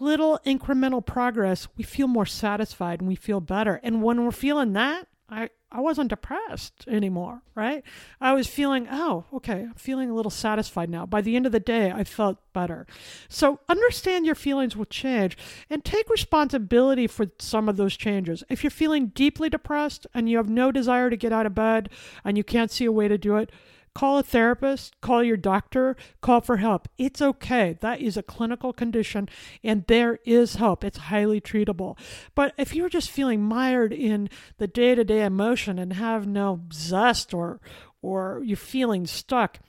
little 0.01 0.39
incremental 0.45 1.05
progress, 1.05 1.67
we 1.79 1.83
feel 1.83 2.09
more 2.09 2.27
satisfied 2.27 3.01
and 3.01 3.09
we 3.09 3.15
feel 3.15 3.41
better. 3.41 3.81
And 3.83 4.03
when 4.03 4.23
we're 4.23 4.33
feeling 4.33 4.75
that, 4.75 5.09
I, 5.28 5.49
I 5.73 5.81
wasn't 5.81 6.11
depressed 6.11 6.85
anymore, 6.87 7.43
right? 7.54 7.83
I 8.21 8.35
was 8.35 8.47
feeling, 8.47 8.87
oh, 8.90 9.25
okay, 9.33 9.62
I'm 9.62 9.75
feeling 9.75 10.11
a 10.11 10.14
little 10.14 10.31
satisfied 10.31 10.90
now. 10.90 11.07
By 11.07 11.23
the 11.23 11.35
end 11.35 11.47
of 11.47 11.52
the 11.52 11.61
day, 11.61 11.90
I 11.90 12.04
felt 12.04 12.38
better. 12.52 12.87
So 13.28 13.61
understand 13.69 14.26
your 14.26 14.35
feelings 14.35 14.76
will 14.76 14.85
change 14.85 15.37
and 15.71 15.83
take 15.83 16.11
responsibility 16.11 17.07
for 17.07 17.26
some 17.38 17.69
of 17.69 17.76
those 17.76 17.97
changes. 17.97 18.45
If 18.50 18.62
you're 18.62 18.71
feeling 18.71 19.09
deeply 19.09 19.49
depressed 19.49 20.07
and 20.12 20.28
you 20.28 20.37
have 20.37 20.50
no 20.50 20.71
desire 20.71 21.09
to 21.09 21.16
get 21.16 21.33
out 21.33 21.47
of 21.47 21.54
bed 21.54 21.88
and 22.23 22.37
you 22.37 22.45
can't 22.45 22.71
see 22.71 22.85
a 22.85 22.93
way 22.93 23.09
to 23.09 23.16
do 23.16 23.37
it, 23.37 23.50
Call 23.95 24.19
a 24.19 24.25
therapist, 24.25 25.01
call 25.01 25.23
your 25.23 25.37
doctor, 25.37 25.97
call 26.21 26.41
for 26.41 26.57
help. 26.57 26.89
It's 26.99 27.23
okay. 27.23 27.79
That 27.81 28.01
is 28.01 28.17
a 28.17 28.25
clinical 28.25 28.73
condition 28.73 29.29
and 29.63 29.85
there 29.87 30.19
is 30.25 30.57
help. 30.57 30.83
It's 30.83 30.99
highly 30.99 31.41
treatable. 31.41 31.97
But 32.35 32.55
if 32.59 32.75
you're 32.75 32.89
just 32.89 33.11
feeling 33.11 33.43
mired 33.43 33.93
in 33.93 34.29
the 34.59 34.67
day 34.67 34.97
to 34.97 35.05
day 35.05 35.23
emotion 35.25 35.79
and 35.79 35.93
have 35.93 36.27
no 36.27 36.63
zest 36.73 37.33
or, 37.33 37.61
or 38.03 38.43
you're 38.45 38.57
feeling 38.57 39.07
stuck, 39.07 39.61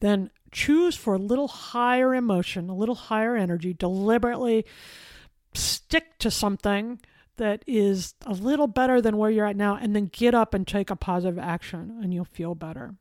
then 0.00 0.30
choose 0.50 0.96
for 0.96 1.14
a 1.14 1.18
little 1.18 1.48
higher 1.48 2.14
emotion, 2.14 2.70
a 2.70 2.74
little 2.74 2.94
higher 2.94 3.36
energy, 3.36 3.74
deliberately 3.74 4.64
stick 5.52 6.18
to 6.18 6.30
something 6.30 6.98
that 7.36 7.62
is 7.66 8.14
a 8.24 8.32
little 8.32 8.68
better 8.68 9.00
than 9.02 9.16
where 9.16 9.30
you're 9.30 9.46
at 9.46 9.56
now, 9.56 9.76
and 9.76 9.94
then 9.94 10.06
get 10.06 10.34
up 10.34 10.54
and 10.54 10.66
take 10.66 10.88
a 10.88 10.96
positive 10.96 11.38
action, 11.38 11.98
and 12.00 12.14
you'll 12.14 12.24
feel 12.24 12.54
better. 12.54 12.94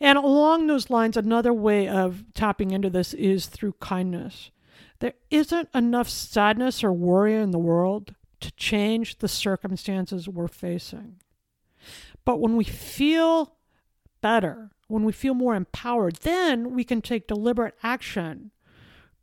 And 0.00 0.18
along 0.18 0.66
those 0.66 0.90
lines, 0.90 1.16
another 1.16 1.52
way 1.52 1.88
of 1.88 2.24
tapping 2.34 2.70
into 2.70 2.90
this 2.90 3.14
is 3.14 3.46
through 3.46 3.74
kindness. 3.80 4.50
There 5.00 5.14
isn't 5.30 5.68
enough 5.74 6.08
sadness 6.08 6.82
or 6.82 6.92
worry 6.92 7.34
in 7.34 7.50
the 7.50 7.58
world 7.58 8.14
to 8.40 8.52
change 8.52 9.18
the 9.18 9.28
circumstances 9.28 10.28
we're 10.28 10.48
facing. 10.48 11.20
But 12.24 12.40
when 12.40 12.56
we 12.56 12.64
feel 12.64 13.56
better, 14.20 14.70
when 14.88 15.04
we 15.04 15.12
feel 15.12 15.34
more 15.34 15.54
empowered, 15.54 16.16
then 16.16 16.74
we 16.74 16.84
can 16.84 17.02
take 17.02 17.26
deliberate 17.26 17.74
action 17.82 18.50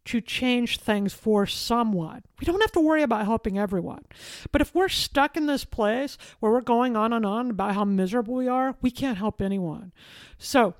to 0.05 0.21
change 0.21 0.79
things 0.79 1.13
for 1.13 1.45
someone. 1.45 2.23
We 2.39 2.45
don't 2.45 2.61
have 2.61 2.71
to 2.73 2.79
worry 2.79 3.03
about 3.03 3.25
helping 3.25 3.57
everyone. 3.57 4.05
But 4.51 4.61
if 4.61 4.73
we're 4.73 4.89
stuck 4.89 5.37
in 5.37 5.45
this 5.45 5.65
place 5.65 6.17
where 6.39 6.51
we're 6.51 6.61
going 6.61 6.95
on 6.95 7.13
and 7.13 7.25
on 7.25 7.51
about 7.51 7.75
how 7.75 7.85
miserable 7.85 8.33
we 8.33 8.47
are, 8.47 8.75
we 8.81 8.91
can't 8.91 9.17
help 9.17 9.41
anyone. 9.41 9.91
So 10.37 10.73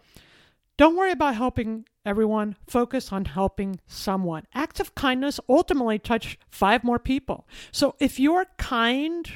don't 0.78 0.96
worry 0.96 1.12
about 1.12 1.36
helping 1.36 1.86
everyone. 2.06 2.56
Focus 2.67 3.12
on 3.12 3.26
helping 3.26 3.80
someone. 3.86 4.48
Acts 4.54 4.80
of 4.80 4.96
kindness 4.96 5.39
ultimately 5.48 6.00
touch 6.00 6.39
five 6.50 6.84
more 6.84 7.00
people. 7.00 7.48
So 7.72 7.96
if 8.00 8.19
you're 8.19 8.48
kind 8.58 9.32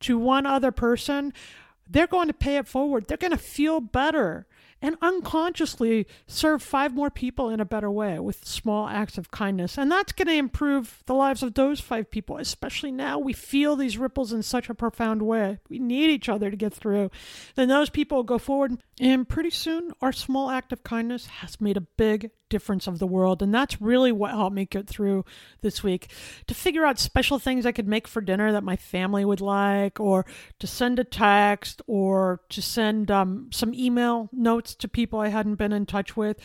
to 0.00 0.18
one 0.18 0.46
other 0.46 0.72
person, 0.72 1.34
they're 1.88 2.06
going 2.06 2.28
to 2.28 2.34
pay 2.34 2.56
it 2.56 2.66
forward. 2.66 3.06
They're 3.06 3.16
going 3.16 3.32
to 3.32 3.36
feel 3.36 3.80
better 3.80 4.46
and 4.82 4.96
unconsciously 5.00 6.06
serve 6.26 6.62
five 6.62 6.94
more 6.94 7.10
people 7.10 7.48
in 7.48 7.60
a 7.60 7.64
better 7.64 7.90
way 7.90 8.18
with 8.18 8.44
small 8.44 8.88
acts 8.88 9.18
of 9.18 9.30
kindness. 9.30 9.78
And 9.78 9.90
that's 9.90 10.12
going 10.12 10.28
to 10.28 10.34
improve 10.34 11.02
the 11.06 11.14
lives 11.14 11.42
of 11.42 11.54
those 11.54 11.80
five 11.80 12.10
people, 12.10 12.36
especially 12.36 12.92
now 12.92 13.18
we 13.18 13.32
feel 13.32 13.76
these 13.76 13.98
ripples 13.98 14.32
in 14.32 14.42
such 14.42 14.68
a 14.68 14.74
profound 14.74 15.22
way. 15.22 15.58
We 15.68 15.78
need 15.78 16.10
each 16.10 16.28
other 16.28 16.50
to 16.50 16.56
get 16.56 16.74
through. 16.74 17.10
Then 17.54 17.68
those 17.68 17.90
people 17.90 18.22
go 18.22 18.38
forward, 18.38 18.78
and 19.00 19.28
pretty 19.28 19.50
soon 19.50 19.92
our 20.00 20.12
small 20.12 20.50
act 20.50 20.72
of 20.72 20.82
kindness 20.82 21.26
has 21.26 21.60
made 21.60 21.76
a 21.76 21.82
big 21.82 22.30
difference 22.48 22.86
of 22.86 22.98
the 22.98 23.06
world. 23.06 23.42
And 23.42 23.52
that's 23.52 23.80
really 23.80 24.12
what 24.12 24.30
helped 24.30 24.54
me 24.54 24.66
get 24.66 24.86
through 24.86 25.24
this 25.62 25.82
week 25.82 26.10
to 26.46 26.54
figure 26.54 26.86
out 26.86 26.98
special 26.98 27.38
things 27.38 27.66
I 27.66 27.72
could 27.72 27.88
make 27.88 28.06
for 28.06 28.20
dinner 28.20 28.52
that 28.52 28.62
my 28.62 28.76
family 28.76 29.24
would 29.24 29.40
like, 29.40 29.98
or 29.98 30.24
to 30.60 30.66
send 30.66 30.98
a 30.98 31.04
text, 31.04 31.82
or 31.86 32.40
to 32.50 32.62
send 32.62 33.10
um, 33.10 33.48
some 33.52 33.74
email 33.74 34.28
notes 34.32 34.65
to 34.74 34.88
people 34.88 35.20
I 35.20 35.28
hadn't 35.28 35.56
been 35.56 35.72
in 35.72 35.86
touch 35.86 36.16
with, 36.16 36.38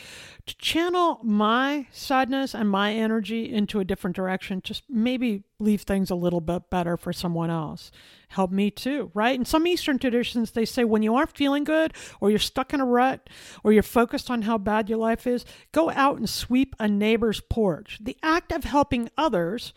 to 0.46 0.56
channel 0.58 1.20
my 1.22 1.86
sadness 1.90 2.54
and 2.54 2.70
my 2.70 2.92
energy 2.92 3.52
into 3.52 3.80
a 3.80 3.84
different 3.84 4.16
direction, 4.16 4.62
just 4.62 4.84
maybe 4.88 5.44
leave 5.58 5.82
things 5.82 6.10
a 6.10 6.14
little 6.14 6.40
bit 6.40 6.70
better 6.70 6.96
for 6.96 7.12
someone 7.12 7.50
else 7.50 7.90
help 8.32 8.50
me 8.50 8.70
too, 8.70 9.10
right? 9.14 9.38
In 9.38 9.44
some 9.44 9.66
Eastern 9.66 9.98
traditions, 9.98 10.50
they 10.50 10.64
say 10.64 10.84
when 10.84 11.02
you 11.02 11.14
aren't 11.14 11.36
feeling 11.36 11.64
good 11.64 11.92
or 12.20 12.30
you're 12.30 12.38
stuck 12.38 12.72
in 12.72 12.80
a 12.80 12.84
rut 12.84 13.28
or 13.62 13.72
you're 13.72 13.82
focused 13.82 14.30
on 14.30 14.42
how 14.42 14.58
bad 14.58 14.88
your 14.88 14.98
life 14.98 15.26
is, 15.26 15.44
go 15.70 15.90
out 15.90 16.16
and 16.16 16.28
sweep 16.28 16.74
a 16.78 16.88
neighbor's 16.88 17.40
porch. 17.40 17.98
The 18.00 18.16
act 18.22 18.50
of 18.50 18.64
helping 18.64 19.10
others 19.16 19.72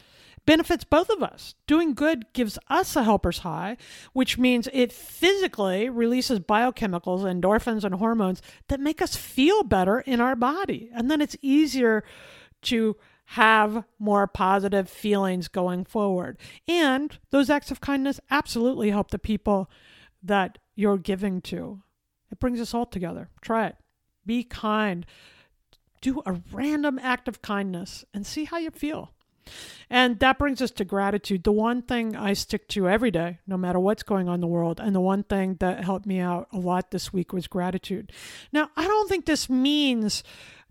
benefits 0.46 0.84
both 0.84 1.10
of 1.10 1.24
us. 1.24 1.56
Doing 1.68 1.94
good 1.94 2.26
gives 2.34 2.58
us 2.70 2.96
a 2.96 3.04
helper's 3.04 3.40
high, 3.40 3.78
which 4.14 4.38
means 4.38 4.70
it 4.74 4.92
physically 4.92 5.90
releases 5.90 6.40
biochemicals, 6.40 7.22
endorphins, 7.22 7.84
and 7.84 7.96
hormones 7.96 8.42
that 8.68 8.80
make 8.80 9.02
us 9.02 9.16
feel 9.16 9.64
better 9.64 10.00
in 10.02 10.22
our 10.22 10.36
body. 10.36 10.90
And 10.94 11.10
then 11.10 11.22
it's 11.22 11.38
easier 11.42 12.04
to 12.64 12.96
have 13.30 13.84
more 13.98 14.28
positive 14.28 14.90
feelings 14.90 15.48
going 15.48 15.84
forward. 15.84 16.38
And 16.68 17.18
those 17.32 17.50
acts 17.50 17.72
of 17.72 17.82
kindness 17.82 18.20
absolutely 18.30 18.92
help 18.92 19.12
the 19.12 19.20
people 19.20 19.70
that 20.22 20.60
you're 20.76 20.98
giving 20.98 21.42
to. 21.42 21.82
It 22.32 22.40
brings 22.40 22.62
us 22.62 22.74
all 22.74 22.86
together. 22.86 23.30
Try 23.42 23.68
it. 23.68 23.76
Be 24.26 24.44
kind. 24.44 25.06
Do 26.02 26.22
a 26.26 26.40
random 26.52 27.00
act 27.02 27.28
of 27.28 27.42
kindness 27.42 28.06
and 28.14 28.26
see 28.26 28.46
how 28.46 28.58
you 28.58 28.70
feel. 28.70 29.15
And 29.90 30.20
that 30.20 30.40
brings 30.40 30.62
us 30.62 30.72
to 30.72 30.86
gratitude. 30.86 31.44
The 31.44 31.52
one 31.52 31.82
thing 31.82 32.16
I 32.16 32.34
stick 32.34 32.68
to 32.70 32.90
every 32.90 33.12
day, 33.12 33.40
no 33.46 33.58
matter 33.58 33.80
what's 33.80 34.04
going 34.04 34.28
on 34.28 34.36
in 34.36 34.42
the 34.42 34.48
world, 34.48 34.80
and 34.80 34.96
the 34.96 35.02
one 35.02 35.24
thing 35.24 35.58
that 35.60 35.84
helped 35.84 36.06
me 36.06 36.20
out 36.20 36.48
a 36.52 36.58
lot 36.58 36.92
this 36.92 37.14
week 37.14 37.34
was 37.34 37.48
gratitude. 37.48 38.12
Now, 38.52 38.70
I 38.76 38.86
don't 38.88 39.08
think 39.08 39.26
this 39.26 39.50
means 39.50 40.24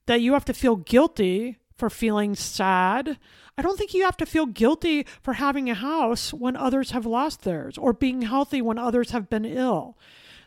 that 0.06 0.20
you 0.20 0.32
have 0.32 0.44
to 0.46 0.52
feel 0.52 0.76
guilty 0.76 1.58
for 1.76 1.90
feeling 1.90 2.34
sad. 2.34 3.18
I 3.56 3.62
don't 3.62 3.78
think 3.78 3.94
you 3.94 4.04
have 4.04 4.16
to 4.18 4.26
feel 4.26 4.46
guilty 4.46 5.06
for 5.22 5.34
having 5.34 5.70
a 5.70 5.74
house 5.74 6.32
when 6.32 6.56
others 6.56 6.90
have 6.90 7.06
lost 7.06 7.42
theirs 7.42 7.78
or 7.78 7.92
being 7.92 8.22
healthy 8.22 8.60
when 8.60 8.78
others 8.78 9.10
have 9.10 9.30
been 9.30 9.44
ill. 9.44 9.96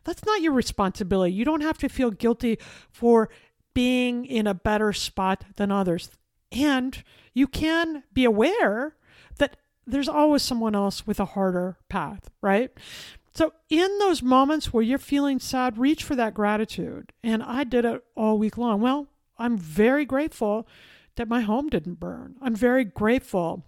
That's 0.04 0.26
not 0.26 0.42
your 0.42 0.54
responsibility. 0.54 1.34
You 1.34 1.46
don't 1.46 1.62
have 1.62 1.78
to 1.80 1.90
feel 1.90 2.12
guilty 2.12 2.60
for 2.90 3.30
being 3.74 4.26
in 4.26 4.48
a 4.48 4.54
better 4.54 4.94
spot 4.94 5.46
than 5.58 5.72
others. 5.72 6.10
And 6.52 7.04
you 7.34 7.48
can 7.48 8.04
be 8.14 8.26
aware 8.26 8.96
that 9.38 9.58
there's 9.86 10.10
always 10.10 10.42
someone 10.42 10.76
else 10.76 11.06
with 11.06 11.20
a 11.20 11.26
harder 11.26 11.78
path, 11.90 12.30
right? 12.42 12.72
So, 13.34 13.54
in 13.70 14.00
those 14.00 14.24
moments 14.24 14.74
where 14.74 14.84
you're 14.84 14.98
feeling 14.98 15.40
sad, 15.40 15.78
reach 15.78 16.04
for 16.04 16.16
that 16.16 16.34
gratitude. 16.34 17.14
And 17.24 17.44
I 17.44 17.64
did 17.64 17.86
it 17.86 18.04
all 18.16 18.40
week 18.40 18.58
long. 18.58 18.82
Well, 18.82 19.08
I'm 19.38 19.58
very 19.58 20.06
grateful 20.06 20.68
that 21.16 21.28
my 21.28 21.42
home 21.42 21.70
didn't 21.70 22.00
burn. 22.00 22.36
I'm 22.42 22.56
very 22.56 22.84
grateful 22.84 23.64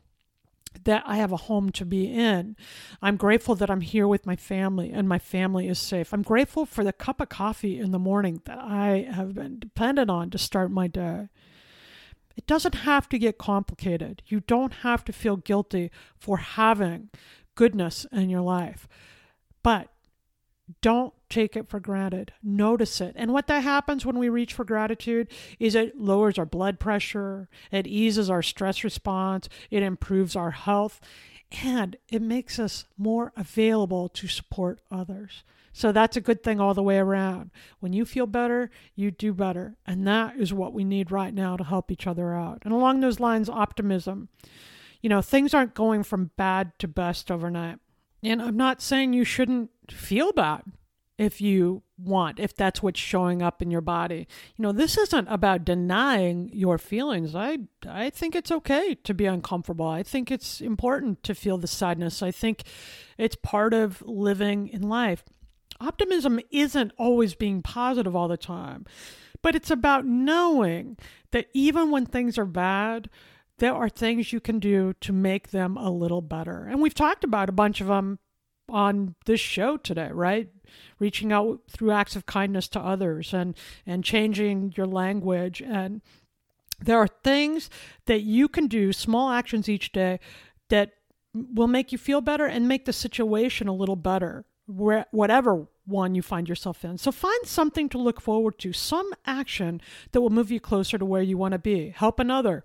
that 0.86 1.04
I 1.06 1.18
have 1.18 1.32
a 1.32 1.38
home 1.38 1.72
to 1.74 1.86
be 1.86 2.12
in. 2.12 2.56
I'm 3.02 3.18
grateful 3.18 3.56
that 3.56 3.70
I'm 3.70 3.82
here 3.82 4.08
with 4.08 4.26
my 4.26 4.36
family 4.36 4.92
and 4.92 5.08
my 5.08 5.20
family 5.20 5.68
is 5.68 5.80
safe. 5.80 6.14
I'm 6.14 6.22
grateful 6.22 6.66
for 6.66 6.84
the 6.84 6.94
cup 6.94 7.20
of 7.22 7.30
coffee 7.30 7.80
in 7.80 7.92
the 7.92 8.00
morning 8.00 8.42
that 8.46 8.60
I 8.60 9.08
have 9.12 9.34
been 9.34 9.60
dependent 9.60 10.10
on 10.10 10.30
to 10.32 10.38
start 10.38 10.72
my 10.72 10.88
day. 10.88 11.30
It 12.40 12.48
doesn't 12.48 12.76
have 12.76 13.10
to 13.10 13.20
get 13.20 13.38
complicated. 13.38 14.24
You 14.28 14.40
don't 14.40 14.72
have 14.76 15.04
to 15.04 15.12
feel 15.12 15.36
guilty 15.36 15.92
for 16.18 16.38
having 16.38 17.10
goodness 17.56 18.06
in 18.14 18.30
your 18.30 18.40
life. 18.40 18.88
But 19.62 19.90
Don't 20.82 21.14
take 21.30 21.56
it 21.56 21.68
for 21.68 21.80
granted. 21.80 22.34
Notice 22.44 23.02
it. 23.02 23.14
And 23.16 23.34
what 23.34 23.48
that 23.48 23.64
happens 23.64 24.06
when 24.06 24.18
we 24.20 24.30
reach 24.30 24.54
for 24.54 24.64
gratitude 24.64 25.28
is 25.60 25.76
it 25.76 26.00
lowers 26.00 26.38
our 26.38 26.46
blood 26.46 26.80
pressure, 26.80 27.50
it 27.72 27.88
eases 27.88 28.30
our 28.30 28.42
stress 28.44 28.84
response, 28.84 29.50
it 29.72 29.84
improves 29.84 30.36
our 30.36 30.52
health, 30.52 31.02
and 31.64 31.98
it 32.10 32.22
makes 32.22 32.60
us 32.60 32.86
more 32.98 33.34
available 33.36 34.10
to 34.10 34.28
support 34.28 34.80
others. 34.92 35.44
So 35.72 35.92
that's 35.92 36.18
a 36.18 36.22
good 36.22 36.44
thing 36.44 36.60
all 36.60 36.74
the 36.74 36.84
way 36.84 36.98
around. 36.98 37.52
When 37.80 37.94
you 37.94 38.06
feel 38.06 38.28
better, 38.28 38.70
you 38.96 39.12
do 39.12 39.34
better. 39.34 39.76
And 39.86 40.08
that 40.08 40.38
is 40.38 40.54
what 40.54 40.74
we 40.74 40.84
need 40.84 41.12
right 41.12 41.34
now 41.34 41.58
to 41.58 41.64
help 41.64 41.92
each 41.92 42.08
other 42.08 42.34
out. 42.34 42.60
And 42.64 42.74
along 42.74 43.00
those 43.00 43.20
lines, 43.20 43.50
optimism. 43.50 44.30
You 45.02 45.10
know, 45.10 45.22
things 45.22 45.54
aren't 45.54 45.76
going 45.76 46.04
from 46.04 46.32
bad 46.36 46.78
to 46.80 46.88
best 46.88 47.32
overnight. 47.32 47.80
And 48.22 48.42
I'm 48.42 48.58
not 48.58 48.82
saying 48.82 49.14
you 49.14 49.24
shouldn't 49.24 49.70
feel 49.90 50.34
bad 50.34 50.64
if 51.18 51.42
you 51.42 51.84
want, 51.98 52.40
if 52.40 52.56
that's 52.56 52.82
what's 52.82 53.00
showing 53.00 53.42
up 53.42 53.62
in 53.62 53.70
your 53.70 53.82
body. 53.82 54.26
You 54.56 54.64
know, 54.64 54.72
this 54.72 54.98
isn't 54.98 55.28
about 55.28 55.66
denying 55.66 56.50
your 56.54 56.78
feelings. 56.78 57.36
I 57.36 57.60
I 57.88 58.10
think 58.10 58.36
it's 58.36 58.52
okay 58.52 58.96
to 59.04 59.14
be 59.14 59.26
uncomfortable. 59.26 59.88
I 59.88 60.02
think 60.02 60.32
it's 60.32 60.62
important 60.62 61.22
to 61.24 61.36
feel 61.36 61.58
the 61.58 61.68
sadness. 61.68 62.24
I 62.24 62.32
think 62.32 62.64
it's 63.18 63.36
part 63.36 63.74
of 63.74 64.02
living 64.04 64.70
in 64.70 64.84
life. 64.84 65.24
Optimism 65.80 66.40
isn't 66.52 66.92
always 66.98 67.36
being 67.36 67.62
positive 67.62 68.16
all 68.16 68.28
the 68.28 68.38
time, 68.38 68.86
but 69.42 69.56
it's 69.56 69.72
about 69.72 70.06
knowing 70.06 70.98
that 71.32 71.48
even 71.54 71.92
when 71.92 72.06
things 72.06 72.38
are 72.38 72.46
bad, 72.46 73.10
there 73.60 73.74
are 73.74 73.90
things 73.90 74.34
you 74.34 74.40
can 74.40 74.60
do 74.60 74.94
to 75.02 75.14
make 75.14 75.52
them 75.52 75.78
a 75.78 75.90
little 75.90 76.22
better. 76.22 76.66
And 76.66 76.82
we've 76.82 76.94
talked 76.94 77.24
about 77.24 77.50
a 77.50 77.54
bunch 77.54 77.82
of 77.82 77.88
them 77.88 78.20
on 78.68 79.16
this 79.26 79.40
show 79.40 79.78
today, 79.78 80.10
right? 80.12 80.50
Reaching 81.00 81.32
out 81.32 81.62
through 81.70 81.92
acts 81.92 82.16
of 82.16 82.26
kindness 82.26 82.68
to 82.70 82.80
others 82.80 83.34
and 83.34 83.56
and 83.86 84.04
changing 84.04 84.74
your 84.76 84.86
language 84.86 85.62
and 85.62 86.02
there 86.82 86.98
are 86.98 87.08
things 87.08 87.70
that 88.06 88.22
you 88.22 88.48
can 88.48 88.68
do, 88.68 88.94
small 88.94 89.32
actions 89.32 89.68
each 89.68 89.92
day 89.92 90.20
that 90.70 90.94
will 91.34 91.68
make 91.68 91.92
you 91.92 91.98
feel 91.98 92.22
better 92.22 92.46
and 92.46 92.68
make 92.68 92.86
the 92.86 92.94
situation 92.94 93.68
a 93.68 93.74
little 93.74 93.96
better, 93.96 94.46
whatever 94.70 95.68
one 95.86 96.14
you 96.14 96.22
find 96.22 96.48
yourself 96.48 96.86
in. 96.86 96.98
So 96.98 97.12
find 97.12 97.46
something 97.46 97.90
to 97.90 97.98
look 97.98 98.22
forward 98.22 98.60
to, 98.60 98.72
some 98.72 99.12
action 99.26 99.82
that 100.12 100.22
will 100.22 100.30
move 100.30 100.52
you 100.52 100.60
closer 100.60 100.98
to 100.98 101.06
where 101.06 101.24
you 101.24 101.38
want 101.38 101.54
to 101.54 101.60
be. 101.60 101.90
Help 101.90 102.20
another. 102.20 102.64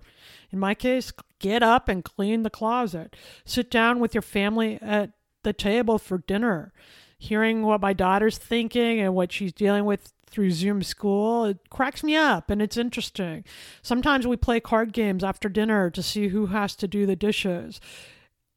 In 0.50 0.58
my 0.58 0.74
case, 0.74 1.12
get 1.38 1.62
up 1.62 1.88
and 1.88 2.04
clean 2.04 2.42
the 2.42 2.50
closet. 2.50 3.16
Sit 3.44 3.70
down 3.70 3.98
with 3.98 4.14
your 4.14 4.22
family 4.22 4.78
at 4.82 5.12
the 5.42 5.54
table 5.54 5.98
for 5.98 6.18
dinner. 6.18 6.72
Hearing 7.18 7.62
what 7.62 7.80
my 7.80 7.94
daughter's 7.94 8.36
thinking 8.36 9.00
and 9.00 9.14
what 9.14 9.32
she's 9.32 9.52
dealing 9.52 9.86
with 9.86 10.12
through 10.26 10.50
Zoom 10.50 10.82
school, 10.82 11.44
it 11.44 11.70
cracks 11.70 12.02
me 12.02 12.16
up 12.16 12.50
and 12.50 12.60
it's 12.60 12.76
interesting. 12.76 13.44
Sometimes 13.82 14.26
we 14.26 14.36
play 14.36 14.60
card 14.60 14.92
games 14.92 15.24
after 15.24 15.48
dinner 15.48 15.90
to 15.90 16.02
see 16.02 16.28
who 16.28 16.46
has 16.46 16.76
to 16.76 16.88
do 16.88 17.06
the 17.06 17.16
dishes. 17.16 17.80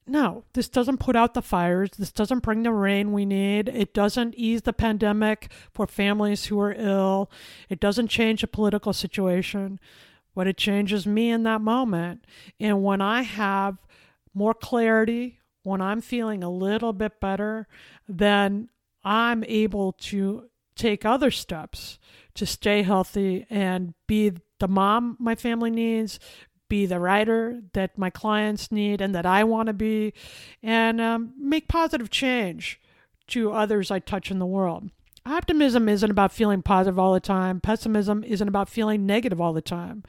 No, 0.08 0.46
this 0.54 0.70
doesn't 0.70 1.00
put 1.00 1.18
out 1.18 1.34
the 1.34 1.42
fires. 1.42 1.90
This 1.98 2.14
doesn't 2.14 2.44
bring 2.44 2.64
the 2.64 2.72
rain 2.72 3.12
we 3.12 3.26
need. 3.26 3.68
It 3.68 3.94
doesn't 3.94 4.36
ease 4.36 4.62
the 4.62 4.72
pandemic 4.72 5.52
for 5.74 5.86
families 5.86 6.46
who 6.46 6.60
are 6.62 6.74
ill. 6.74 7.30
It 7.68 7.80
doesn't 7.80 8.08
change 8.08 8.42
the 8.42 8.48
political 8.48 8.94
situation 8.94 9.80
but 10.38 10.46
it 10.46 10.56
changes 10.56 11.08
me 11.08 11.32
in 11.32 11.42
that 11.42 11.62
moment. 11.62 12.24
And 12.60 12.84
when 12.84 13.02
I 13.02 13.24
have 13.24 13.84
more 14.36 14.54
clarity, 14.54 15.40
when 15.64 15.82
I'm 15.82 16.00
feeling 16.00 16.44
a 16.44 16.50
little 16.52 16.94
bit 16.94 17.20
better, 17.20 17.68
then 18.08 18.70
I'm 19.04 19.44
able 19.46 19.94
to 19.94 20.48
take 20.76 21.06
other 21.06 21.32
steps 21.32 21.98
to 22.36 22.46
stay 22.46 22.84
healthy 22.84 23.48
and 23.50 23.96
be 24.06 24.34
the 24.60 24.68
mom 24.68 25.18
my 25.20 25.34
family 25.34 25.72
needs, 25.72 26.20
be 26.70 26.86
the 26.86 27.00
writer 27.00 27.62
that 27.74 27.98
my 27.98 28.10
clients 28.10 28.72
need 28.72 29.02
and 29.02 29.14
that 29.16 29.26
I 29.26 29.44
want 29.44 29.68
to 29.68 29.74
be, 29.74 30.14
and 30.62 31.00
um, 31.00 31.34
make 31.40 31.68
positive 31.68 32.10
change 32.10 32.80
to 33.28 33.52
others 33.52 33.92
I 33.92 34.00
touch 34.00 34.32
in 34.32 34.40
the 34.40 34.46
world. 34.46 34.90
Optimism 35.26 35.90
isn't 35.90 36.10
about 36.10 36.32
feeling 36.32 36.62
positive 36.62 36.98
all 36.98 37.14
the 37.14 37.20
time. 37.20 37.60
Pessimism 37.60 38.24
isn't 38.24 38.48
about 38.48 38.70
feeling 38.70 39.06
negative 39.06 39.42
all 39.42 39.52
the 39.52 39.62
time. 39.62 40.04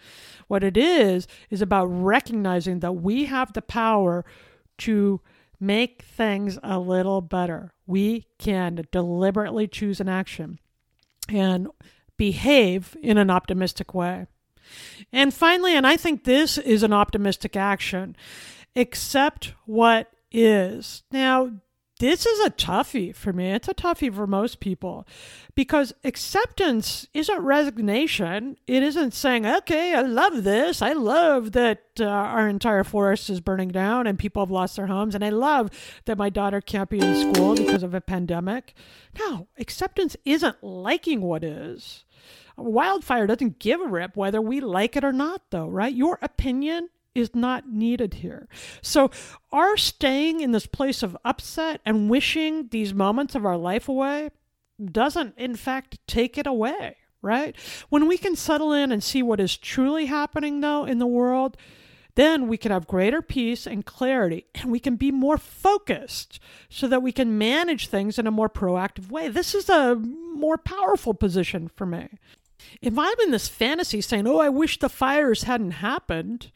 What 0.47 0.63
it 0.63 0.77
is, 0.77 1.27
is 1.51 1.61
about 1.61 1.87
recognizing 1.87 2.79
that 2.81 2.93
we 2.93 3.25
have 3.25 3.53
the 3.53 3.63
power 3.63 4.25
to 4.79 5.21
make 5.59 6.03
things 6.03 6.59
a 6.63 6.79
little 6.79 7.21
better. 7.21 7.73
We 7.85 8.27
can 8.39 8.85
deliberately 8.93 9.67
choose 9.67 10.01
an 10.01 10.09
action 10.09 10.61
and 11.29 11.69
behave 12.17 12.97
in 13.03 13.19
an 13.19 13.31
optimistic 13.31 13.93
way. 13.95 14.27
And 15.13 15.33
finally, 15.33 15.75
and 15.77 15.87
I 15.87 15.97
think 15.97 16.25
this 16.25 16.59
is 16.59 16.83
an 16.83 16.93
optimistic 16.93 17.57
action, 17.57 18.17
accept 18.77 19.55
what 19.67 20.11
is. 20.31 21.03
Now, 21.11 21.53
this 21.99 22.27
is 22.27 22.47
a 22.47 22.51
toughie 22.51 23.15
for 23.15 23.33
me. 23.33 23.51
It's 23.51 23.67
a 23.67 23.75
toughie 23.75 24.15
for 24.15 24.27
most 24.27 24.61
people 24.61 25.07
because 25.57 25.93
acceptance 26.05 27.09
isn't 27.13 27.41
resignation. 27.41 28.57
It 28.69 28.85
isn't 28.85 29.15
saying, 29.15 29.45
okay, 29.45 29.95
I 29.95 30.03
love 30.03 30.45
this. 30.45 30.81
I 30.81 30.93
love 30.93 31.53
that 31.53 31.83
uh, 31.99 32.05
our 32.05 32.49
entire 32.49 32.85
forest 32.85 33.29
is 33.31 33.41
burning 33.41 33.71
down 33.71 34.07
and 34.07 34.17
people 34.17 34.43
have 34.43 34.51
lost 34.51 34.77
their 34.77 34.87
homes. 34.87 35.17
And 35.17 35.25
I 35.25 35.31
love 35.31 35.71
that 36.05 36.19
my 36.19 36.31
daughter 36.31 36.61
can't 36.61 36.89
be 36.89 37.01
in 37.01 37.35
school 37.35 37.57
because 37.57 37.83
of 37.83 37.95
a 37.95 38.01
pandemic. 38.01 38.75
No, 39.19 39.49
acceptance 39.59 40.17
isn't 40.25 40.63
liking 40.63 41.21
what 41.21 41.43
is. 41.43 42.05
Wildfire 42.59 43.27
doesn't 43.27 43.59
give 43.59 43.81
a 43.81 43.87
rip 43.87 44.17
whether 44.17 44.41
we 44.41 44.61
like 44.61 44.97
it 44.97 45.05
or 45.05 45.13
not, 45.13 45.43
though, 45.51 45.69
right? 45.69 45.95
Your 45.95 46.19
opinion 46.21 46.89
is 47.15 47.35
not 47.35 47.69
needed 47.69 48.15
here. 48.15 48.49
So, 48.83 49.11
our 49.53 49.77
staying 49.77 50.41
in 50.41 50.53
this 50.53 50.67
place 50.67 51.03
of 51.03 51.17
upset 51.25 51.81
and 51.85 52.11
wishing 52.11 52.69
these 52.69 52.93
moments 52.93 53.35
of 53.35 53.47
our 53.47 53.57
life 53.57 53.89
away 53.89 54.31
doesn't, 54.85 55.37
in 55.39 55.57
fact, 55.57 55.99
take 56.07 56.37
it 56.37 56.47
away, 56.47 56.97
right? 57.23 57.57
When 57.89 58.07
we 58.07 58.19
can 58.19 58.37
settle 58.37 58.73
in 58.73 58.93
and 58.93 59.03
see 59.03 59.23
what 59.23 59.41
is 59.41 59.57
truly 59.57 60.07
happening, 60.07 60.61
though, 60.61 60.85
in 60.85 60.99
the 60.99 61.07
world, 61.07 61.57
then 62.19 62.49
we 62.49 62.57
can 62.57 62.73
have 62.73 62.89
greater 62.89 63.23
peace 63.23 63.65
and 63.65 63.87
clarity 63.87 64.47
and 64.57 64.73
we 64.73 64.81
can 64.81 64.97
be 64.97 65.13
more 65.13 65.39
focused 65.39 66.41
so 66.69 66.89
that 66.89 67.01
we 67.01 67.13
can 67.13 67.39
manage 67.39 67.87
things 67.87 68.19
in 68.19 68.27
a 68.27 68.33
more 68.33 68.49
proactive 68.49 69.09
way. 69.09 69.29
This 69.29 69.55
is 69.55 69.69
a 69.69 69.95
more 69.95 70.59
powerful 70.59 71.15
position 71.15 71.69
for 71.69 71.87
me. 71.87 72.09
If 72.81 72.99
I'm 72.99 73.19
in 73.21 73.31
this 73.31 73.49
fantasy 73.49 74.01
saying, 74.01 74.27
oh, 74.27 74.39
I 74.39 74.49
wish 74.49 74.79
the 74.79 74.89
fires 74.89 75.45
hadn't 75.45 75.73
happened, 75.73 76.51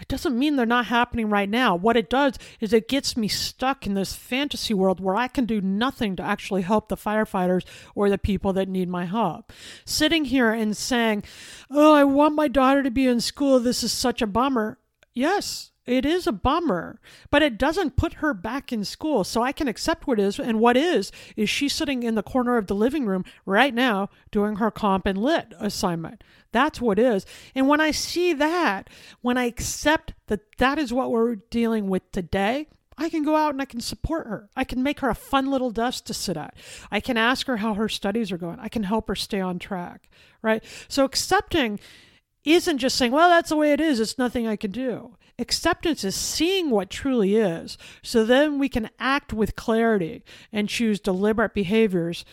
it 0.00 0.08
doesn't 0.08 0.38
mean 0.38 0.56
they're 0.56 0.66
not 0.66 0.86
happening 0.86 1.28
right 1.28 1.48
now. 1.48 1.76
What 1.76 1.96
it 1.96 2.08
does 2.08 2.34
is 2.58 2.72
it 2.72 2.88
gets 2.88 3.16
me 3.16 3.28
stuck 3.28 3.86
in 3.86 3.94
this 3.94 4.14
fantasy 4.14 4.72
world 4.72 4.98
where 4.98 5.14
I 5.14 5.28
can 5.28 5.44
do 5.44 5.60
nothing 5.60 6.16
to 6.16 6.22
actually 6.22 6.62
help 6.62 6.88
the 6.88 6.96
firefighters 6.96 7.64
or 7.94 8.08
the 8.08 8.16
people 8.16 8.54
that 8.54 8.68
need 8.68 8.88
my 8.88 9.04
help. 9.04 9.52
Sitting 9.84 10.24
here 10.24 10.50
and 10.50 10.76
saying, 10.76 11.24
Oh, 11.70 11.92
I 11.92 12.04
want 12.04 12.34
my 12.34 12.48
daughter 12.48 12.82
to 12.82 12.90
be 12.90 13.06
in 13.06 13.20
school. 13.20 13.60
This 13.60 13.82
is 13.82 13.92
such 13.92 14.22
a 14.22 14.26
bummer. 14.26 14.78
Yes, 15.12 15.69
it 15.90 16.06
is 16.06 16.26
a 16.26 16.32
bummer, 16.32 17.00
but 17.30 17.42
it 17.42 17.58
doesn't 17.58 17.96
put 17.96 18.14
her 18.14 18.32
back 18.32 18.72
in 18.72 18.84
school. 18.84 19.24
So 19.24 19.42
I 19.42 19.52
can 19.52 19.68
accept 19.68 20.06
what 20.06 20.20
is. 20.20 20.38
And 20.38 20.60
what 20.60 20.76
is, 20.76 21.10
is 21.36 21.50
she 21.50 21.68
sitting 21.68 22.02
in 22.02 22.14
the 22.14 22.22
corner 22.22 22.56
of 22.56 22.66
the 22.66 22.74
living 22.74 23.06
room 23.06 23.24
right 23.44 23.74
now 23.74 24.08
doing 24.30 24.56
her 24.56 24.70
comp 24.70 25.06
and 25.06 25.18
lit 25.18 25.52
assignment. 25.58 26.22
That's 26.52 26.80
what 26.80 26.98
is. 26.98 27.26
And 27.54 27.68
when 27.68 27.80
I 27.80 27.90
see 27.90 28.32
that, 28.34 28.88
when 29.20 29.36
I 29.36 29.44
accept 29.44 30.14
that 30.26 30.56
that 30.58 30.78
is 30.78 30.92
what 30.92 31.10
we're 31.10 31.36
dealing 31.36 31.88
with 31.88 32.10
today, 32.12 32.68
I 32.96 33.08
can 33.08 33.24
go 33.24 33.34
out 33.34 33.54
and 33.54 33.62
I 33.62 33.64
can 33.64 33.80
support 33.80 34.26
her. 34.26 34.50
I 34.54 34.64
can 34.64 34.82
make 34.82 35.00
her 35.00 35.08
a 35.08 35.14
fun 35.14 35.50
little 35.50 35.70
desk 35.70 36.04
to 36.04 36.14
sit 36.14 36.36
at. 36.36 36.54
I 36.90 37.00
can 37.00 37.16
ask 37.16 37.46
her 37.46 37.56
how 37.56 37.74
her 37.74 37.88
studies 37.88 38.30
are 38.30 38.36
going. 38.36 38.58
I 38.60 38.68
can 38.68 38.82
help 38.82 39.08
her 39.08 39.14
stay 39.14 39.40
on 39.40 39.58
track, 39.58 40.10
right? 40.42 40.62
So 40.86 41.04
accepting 41.04 41.80
isn't 42.44 42.78
just 42.78 42.96
saying, 42.96 43.12
well, 43.12 43.28
that's 43.28 43.48
the 43.50 43.56
way 43.56 43.72
it 43.72 43.80
is. 43.80 44.00
It's 44.00 44.18
nothing 44.18 44.46
I 44.46 44.56
can 44.56 44.70
do. 44.70 45.16
Acceptance 45.40 46.04
is 46.04 46.14
seeing 46.14 46.68
what 46.68 46.90
truly 46.90 47.36
is. 47.36 47.78
So 48.02 48.24
then 48.24 48.58
we 48.58 48.68
can 48.68 48.90
act 48.98 49.32
with 49.32 49.56
clarity 49.56 50.22
and 50.52 50.68
choose 50.68 51.00
deliberate 51.00 51.54
behaviors 51.54 52.26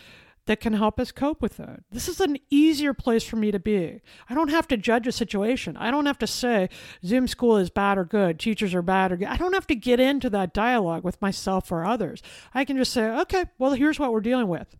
that 0.44 0.60
can 0.60 0.74
help 0.74 1.00
us 1.00 1.12
cope 1.12 1.42
with 1.42 1.58
it. 1.60 1.84
This 1.90 2.08
is 2.08 2.20
an 2.20 2.38
easier 2.50 2.94
place 2.94 3.22
for 3.22 3.36
me 3.36 3.50
to 3.50 3.58
be. 3.58 4.00
I 4.28 4.34
don't 4.34 4.50
have 4.50 4.68
to 4.68 4.76
judge 4.76 5.06
a 5.06 5.12
situation. 5.12 5.76
I 5.76 5.90
don't 5.90 6.06
have 6.06 6.18
to 6.18 6.26
say 6.26 6.68
Zoom 7.04 7.28
school 7.28 7.56
is 7.56 7.70
bad 7.70 7.98
or 7.98 8.04
good, 8.04 8.38
teachers 8.38 8.74
are 8.74 8.82
bad 8.82 9.12
or 9.12 9.16
good. 9.16 9.28
I 9.28 9.36
don't 9.36 9.54
have 9.54 9.66
to 9.68 9.74
get 9.74 10.00
into 10.00 10.30
that 10.30 10.54
dialogue 10.54 11.04
with 11.04 11.20
myself 11.20 11.70
or 11.70 11.84
others. 11.84 12.22
I 12.54 12.64
can 12.64 12.76
just 12.76 12.92
say, 12.92 13.04
okay, 13.20 13.44
well, 13.58 13.72
here's 13.72 13.98
what 13.98 14.12
we're 14.12 14.20
dealing 14.20 14.48
with. 14.48 14.74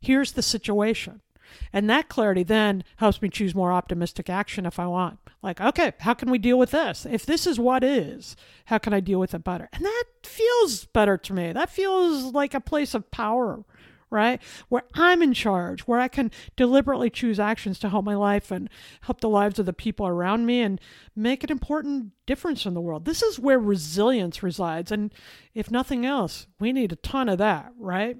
Here's 0.00 0.32
the 0.32 0.42
situation. 0.42 1.20
And 1.72 1.88
that 1.88 2.08
clarity 2.08 2.42
then 2.42 2.84
helps 2.96 3.20
me 3.20 3.28
choose 3.28 3.54
more 3.54 3.72
optimistic 3.72 4.28
action 4.28 4.66
if 4.66 4.78
I 4.78 4.86
want. 4.86 5.18
Like, 5.42 5.60
okay, 5.60 5.92
how 6.00 6.14
can 6.14 6.30
we 6.30 6.38
deal 6.38 6.58
with 6.58 6.70
this? 6.70 7.06
If 7.08 7.24
this 7.24 7.46
is 7.46 7.58
what 7.58 7.82
is, 7.82 8.36
how 8.66 8.78
can 8.78 8.92
I 8.92 9.00
deal 9.00 9.18
with 9.18 9.34
it 9.34 9.44
better? 9.44 9.68
And 9.72 9.84
that 9.84 10.04
feels 10.22 10.84
better 10.86 11.16
to 11.16 11.32
me. 11.32 11.52
That 11.52 11.70
feels 11.70 12.34
like 12.34 12.54
a 12.54 12.60
place 12.60 12.94
of 12.94 13.10
power 13.10 13.64
right? 14.10 14.42
Where 14.68 14.82
I'm 14.94 15.22
in 15.22 15.32
charge, 15.32 15.82
where 15.82 16.00
I 16.00 16.08
can 16.08 16.30
deliberately 16.56 17.10
choose 17.10 17.38
actions 17.38 17.78
to 17.78 17.88
help 17.88 18.04
my 18.04 18.16
life 18.16 18.50
and 18.50 18.68
help 19.02 19.20
the 19.20 19.28
lives 19.28 19.58
of 19.58 19.66
the 19.66 19.72
people 19.72 20.06
around 20.06 20.46
me 20.46 20.60
and 20.60 20.80
make 21.14 21.44
an 21.44 21.50
important 21.50 22.12
difference 22.26 22.66
in 22.66 22.74
the 22.74 22.80
world. 22.80 23.04
This 23.04 23.22
is 23.22 23.38
where 23.38 23.58
resilience 23.58 24.42
resides. 24.42 24.90
And 24.90 25.14
if 25.54 25.70
nothing 25.70 26.04
else, 26.04 26.48
we 26.58 26.72
need 26.72 26.92
a 26.92 26.96
ton 26.96 27.28
of 27.28 27.38
that, 27.38 27.72
right? 27.78 28.18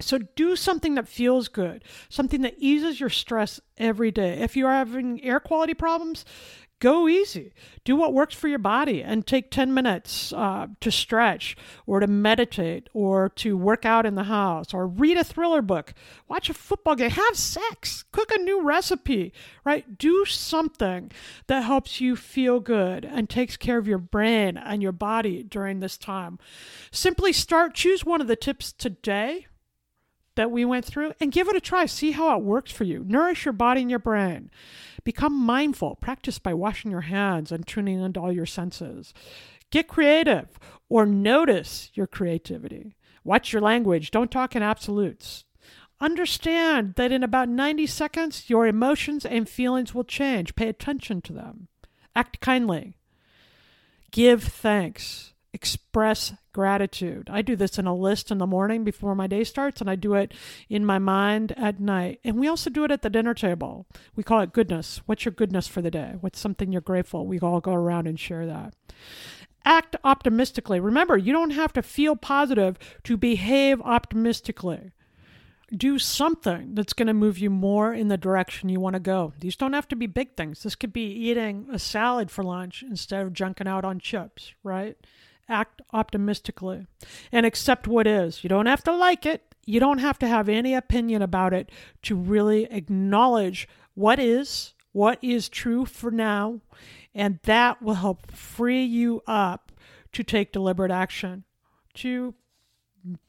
So 0.00 0.18
do 0.18 0.56
something 0.56 0.94
that 0.94 1.08
feels 1.08 1.48
good, 1.48 1.82
something 2.08 2.42
that 2.42 2.54
eases 2.58 3.00
your 3.00 3.10
stress 3.10 3.60
every 3.76 4.10
day. 4.10 4.38
If 4.38 4.56
you're 4.56 4.70
having 4.70 5.22
air 5.24 5.40
quality 5.40 5.74
problems, 5.74 6.24
go 6.80 7.08
easy. 7.08 7.52
Do 7.84 7.96
what 7.96 8.14
works 8.14 8.34
for 8.34 8.48
your 8.48 8.58
body 8.60 9.02
and 9.02 9.26
take 9.26 9.50
10 9.50 9.74
minutes 9.74 10.32
uh, 10.32 10.68
to 10.80 10.90
stretch 10.90 11.56
or 11.86 12.00
to 12.00 12.06
meditate 12.06 12.88
or 12.92 13.28
to 13.30 13.56
work 13.56 13.84
out 13.84 14.06
in 14.06 14.14
the 14.14 14.24
house 14.24 14.72
or 14.72 14.86
read 14.86 15.16
a 15.16 15.24
thriller 15.24 15.62
book, 15.62 15.94
watch 16.28 16.48
a 16.48 16.54
football 16.54 16.94
game, 16.94 17.10
have 17.10 17.36
sex, 17.36 18.04
cook 18.12 18.30
a 18.32 18.38
new 18.38 18.62
recipe, 18.62 19.32
right? 19.64 19.98
Do 19.98 20.24
something 20.24 21.10
that 21.48 21.64
helps 21.64 22.00
you 22.00 22.14
feel 22.14 22.60
good 22.60 23.04
and 23.04 23.28
takes 23.28 23.56
care 23.56 23.78
of 23.78 23.88
your 23.88 23.98
brain 23.98 24.56
and 24.56 24.82
your 24.82 24.92
body 24.92 25.42
during 25.42 25.80
this 25.80 25.98
time. 25.98 26.38
Simply 26.92 27.32
start, 27.32 27.74
choose 27.74 28.04
one 28.04 28.20
of 28.20 28.28
the 28.28 28.36
tips 28.36 28.72
today 28.72 29.46
that 30.38 30.52
we 30.52 30.64
went 30.64 30.84
through 30.84 31.12
and 31.18 31.32
give 31.32 31.48
it 31.48 31.56
a 31.56 31.60
try. 31.60 31.84
See 31.84 32.12
how 32.12 32.38
it 32.38 32.44
works 32.44 32.70
for 32.70 32.84
you. 32.84 33.04
Nourish 33.04 33.44
your 33.44 33.52
body 33.52 33.80
and 33.80 33.90
your 33.90 33.98
brain. 33.98 34.52
Become 35.02 35.34
mindful. 35.34 35.96
Practice 35.96 36.38
by 36.38 36.54
washing 36.54 36.92
your 36.92 37.02
hands 37.02 37.50
and 37.50 37.66
tuning 37.66 38.00
into 38.00 38.20
all 38.20 38.30
your 38.30 38.46
senses. 38.46 39.12
Get 39.72 39.88
creative 39.88 40.56
or 40.88 41.04
notice 41.04 41.90
your 41.92 42.06
creativity. 42.06 42.94
Watch 43.24 43.52
your 43.52 43.60
language. 43.60 44.12
Don't 44.12 44.30
talk 44.30 44.54
in 44.54 44.62
absolutes. 44.62 45.44
Understand 46.00 46.94
that 46.94 47.10
in 47.10 47.24
about 47.24 47.48
90 47.48 47.88
seconds, 47.88 48.48
your 48.48 48.64
emotions 48.68 49.26
and 49.26 49.48
feelings 49.48 49.92
will 49.92 50.04
change. 50.04 50.54
Pay 50.54 50.68
attention 50.68 51.20
to 51.22 51.32
them. 51.32 51.66
Act 52.14 52.38
kindly. 52.38 52.94
Give 54.12 54.40
thanks 54.40 55.34
express 55.52 56.34
gratitude. 56.52 57.28
I 57.30 57.42
do 57.42 57.56
this 57.56 57.78
in 57.78 57.86
a 57.86 57.94
list 57.94 58.30
in 58.30 58.38
the 58.38 58.46
morning 58.46 58.84
before 58.84 59.14
my 59.14 59.26
day 59.26 59.44
starts, 59.44 59.80
and 59.80 59.88
I 59.88 59.96
do 59.96 60.14
it 60.14 60.32
in 60.68 60.84
my 60.84 60.98
mind 60.98 61.52
at 61.56 61.80
night. 61.80 62.20
And 62.24 62.38
we 62.38 62.48
also 62.48 62.70
do 62.70 62.84
it 62.84 62.90
at 62.90 63.02
the 63.02 63.10
dinner 63.10 63.34
table. 63.34 63.86
We 64.14 64.22
call 64.22 64.40
it 64.40 64.52
goodness. 64.52 65.00
What's 65.06 65.24
your 65.24 65.32
goodness 65.32 65.66
for 65.66 65.80
the 65.82 65.90
day? 65.90 66.14
What's 66.20 66.40
something 66.40 66.72
you're 66.72 66.80
grateful? 66.80 67.26
We 67.26 67.40
all 67.40 67.60
go 67.60 67.72
around 67.72 68.06
and 68.06 68.18
share 68.18 68.46
that. 68.46 68.74
Act 69.64 69.96
optimistically. 70.04 70.80
Remember, 70.80 71.16
you 71.16 71.32
don't 71.32 71.50
have 71.50 71.72
to 71.74 71.82
feel 71.82 72.16
positive 72.16 72.78
to 73.04 73.16
behave 73.16 73.80
optimistically 73.82 74.92
do 75.76 75.98
something 75.98 76.74
that's 76.74 76.92
going 76.92 77.08
to 77.08 77.14
move 77.14 77.38
you 77.38 77.50
more 77.50 77.92
in 77.92 78.08
the 78.08 78.16
direction 78.16 78.68
you 78.68 78.80
want 78.80 78.94
to 78.94 79.00
go. 79.00 79.34
These 79.40 79.56
don't 79.56 79.74
have 79.74 79.88
to 79.88 79.96
be 79.96 80.06
big 80.06 80.34
things. 80.34 80.62
This 80.62 80.74
could 80.74 80.92
be 80.92 81.10
eating 81.10 81.68
a 81.70 81.78
salad 81.78 82.30
for 82.30 82.42
lunch 82.42 82.82
instead 82.82 83.26
of 83.26 83.32
junking 83.32 83.68
out 83.68 83.84
on 83.84 84.00
chips, 84.00 84.54
right? 84.62 84.96
Act 85.48 85.82
optimistically 85.92 86.86
and 87.32 87.46
accept 87.46 87.86
what 87.86 88.06
is. 88.06 88.42
You 88.42 88.48
don't 88.48 88.66
have 88.66 88.84
to 88.84 88.94
like 88.94 89.26
it, 89.26 89.42
you 89.64 89.80
don't 89.80 89.98
have 89.98 90.18
to 90.20 90.28
have 90.28 90.48
any 90.48 90.74
opinion 90.74 91.22
about 91.22 91.52
it 91.52 91.70
to 92.02 92.16
really 92.16 92.64
acknowledge 92.70 93.68
what 93.94 94.18
is, 94.18 94.74
what 94.92 95.18
is 95.22 95.48
true 95.48 95.84
for 95.84 96.10
now, 96.10 96.60
and 97.14 97.38
that 97.42 97.82
will 97.82 97.94
help 97.94 98.30
free 98.30 98.84
you 98.84 99.22
up 99.26 99.72
to 100.12 100.22
take 100.22 100.52
deliberate 100.52 100.90
action 100.90 101.44
to 101.94 102.34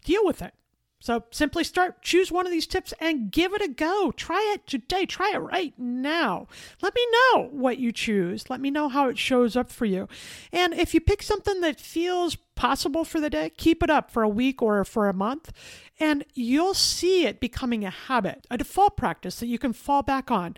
deal 0.04 0.26
with 0.26 0.42
it. 0.42 0.54
So 1.02 1.24
simply 1.32 1.64
start, 1.64 2.02
choose 2.02 2.32
one 2.32 2.46
of 2.46 2.52
these 2.52 2.68
tips 2.68 2.94
and 3.00 3.32
give 3.32 3.54
it 3.54 3.62
a 3.62 3.70
go. 3.70 4.12
Try 4.12 4.52
it 4.54 4.68
today. 4.68 5.06
Try 5.06 5.32
it 5.34 5.38
right 5.40 5.74
now. 5.78 6.48
Let 6.82 6.94
me 6.94 7.08
know 7.12 7.48
what 7.52 7.78
you 7.78 7.94
choose. 7.94 8.50
Let 8.50 8.60
me 8.60 8.70
know 8.70 8.90
how 8.90 9.08
it 9.08 9.18
shows 9.18 9.56
up 9.56 9.72
for 9.72 9.86
you. 9.86 10.10
And 10.52 10.74
if 10.74 10.94
you 10.94 11.00
pick 11.00 11.24
something 11.24 11.62
that 11.62 11.80
feels 11.80 12.36
possible 12.56 13.06
for 13.06 13.22
the 13.22 13.30
day, 13.30 13.50
keep 13.56 13.82
it 13.82 13.90
up 13.90 14.12
for 14.12 14.24
a 14.24 14.30
week 14.30 14.62
or 14.62 14.84
for 14.84 15.08
a 15.08 15.14
month, 15.14 15.54
and 16.02 16.26
you'll 16.34 16.74
see 16.74 17.26
it 17.26 17.40
becoming 17.40 17.86
a 17.86 17.90
habit, 17.90 18.46
a 18.52 18.58
default 18.58 18.98
practice 18.98 19.40
that 19.40 19.48
you 19.48 19.58
can 19.58 19.72
fall 19.72 20.04
back 20.04 20.30
on. 20.30 20.58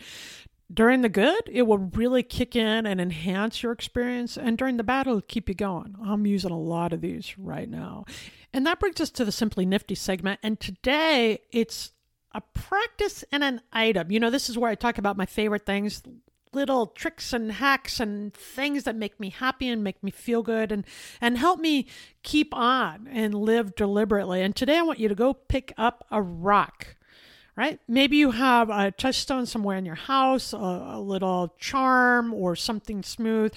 During 0.74 1.02
the 1.02 1.10
good, 1.10 1.50
it 1.52 1.64
will 1.64 1.78
really 1.78 2.24
kick 2.24 2.56
in 2.56 2.86
and 2.86 3.02
enhance 3.02 3.62
your 3.62 3.74
experience. 3.74 4.38
And 4.38 4.58
during 4.58 4.78
the 4.78 4.84
bad, 4.84 5.06
it'll 5.06 5.22
keep 5.22 5.50
you 5.50 5.56
going. 5.56 5.96
I'm 6.04 6.26
using 6.26 6.52
a 6.52 6.58
lot 6.58 6.94
of 6.94 7.02
these 7.02 7.38
right 7.38 7.70
now. 7.70 8.06
And 8.54 8.66
that 8.66 8.80
brings 8.80 9.00
us 9.00 9.10
to 9.12 9.26
the 9.26 9.32
Simply 9.32 9.66
Nifty 9.66 9.96
segment. 9.96 10.40
And 10.44 10.60
today 10.60 11.42
it's 11.52 11.92
a 12.34 12.42
practice 12.42 13.24
and 13.32 13.44
an 13.44 13.62
item. 13.72 14.12
You 14.12 14.20
know, 14.20 14.30
this 14.30 14.50
is 14.50 14.58
where 14.58 14.72
I 14.72 14.76
talk 14.76 14.98
about 14.98 15.18
my 15.18 15.26
favorite 15.26 15.66
things 15.66 16.04
little 16.54 16.88
tricks 16.88 17.32
and 17.32 17.52
hacks 17.52 18.00
and 18.00 18.34
things 18.34 18.84
that 18.84 18.96
make 18.96 19.20
me 19.20 19.30
happy 19.30 19.70
and 19.70 19.84
make 19.84 20.04
me 20.04 20.12
feel 20.12 20.44
good 20.44 20.72
and 20.72 20.86
and 21.22 21.38
help 21.38 21.60
me 21.60 21.88
keep 22.24 22.54
on 22.54 23.08
and 23.10 23.34
live 23.34 23.76
deliberately. 23.76 24.42
And 24.42 24.56
today 24.56 24.78
I 24.78 24.82
want 24.82 25.00
you 25.00 25.08
to 25.08 25.16
go 25.16 25.34
pick 25.34 25.74
up 25.78 26.06
a 26.12 26.22
rock 26.22 26.98
right? 27.62 27.80
Maybe 27.88 28.18
you 28.18 28.32
have 28.32 28.72
a 28.72 28.90
touchstone 28.90 29.46
somewhere 29.46 29.78
in 29.78 29.86
your 29.86 29.94
house, 29.94 30.52
a, 30.52 30.58
a, 30.58 31.00
little 31.00 31.54
charm 31.60 32.34
or 32.34 32.56
something 32.56 33.04
smooth. 33.04 33.54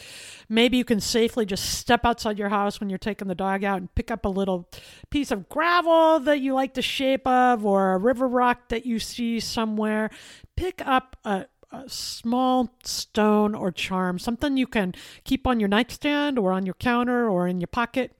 Maybe 0.46 0.76
you 0.76 0.84
can 0.84 1.00
safely 1.00 1.46
just 1.46 1.64
step 1.78 2.04
outside 2.04 2.38
your 2.38 2.50
house 2.50 2.80
when 2.80 2.90
you're 2.90 2.98
taking 2.98 3.28
the 3.28 3.34
dog 3.34 3.64
out 3.64 3.78
and 3.78 3.94
pick 3.94 4.10
up 4.10 4.26
a 4.26 4.28
little 4.28 4.68
piece 5.08 5.30
of 5.30 5.48
gravel 5.48 6.20
that 6.20 6.40
you 6.40 6.52
like 6.52 6.74
the 6.74 6.82
shape 6.82 7.26
of 7.26 7.64
or 7.64 7.94
a 7.94 7.98
river 7.98 8.28
rock 8.28 8.68
that 8.68 8.84
you 8.84 8.98
see 8.98 9.40
somewhere. 9.40 10.10
Pick 10.54 10.82
up 10.84 11.16
a, 11.24 11.46
a 11.72 11.88
small 11.88 12.74
stone 12.82 13.54
or 13.54 13.72
charm, 13.72 14.18
something 14.18 14.58
you 14.58 14.66
can 14.66 14.92
keep 15.24 15.46
on 15.46 15.60
your 15.60 15.70
nightstand 15.70 16.38
or 16.38 16.52
on 16.52 16.66
your 16.66 16.74
counter 16.74 17.26
or 17.26 17.48
in 17.48 17.58
your 17.58 17.68
pocket. 17.68 18.12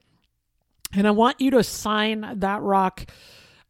And 0.95 1.07
I 1.07 1.11
want 1.11 1.43
you 1.43 1.51
to 1.51 1.59
assign 1.59 2.27
that 2.37 2.63
rock 2.63 3.05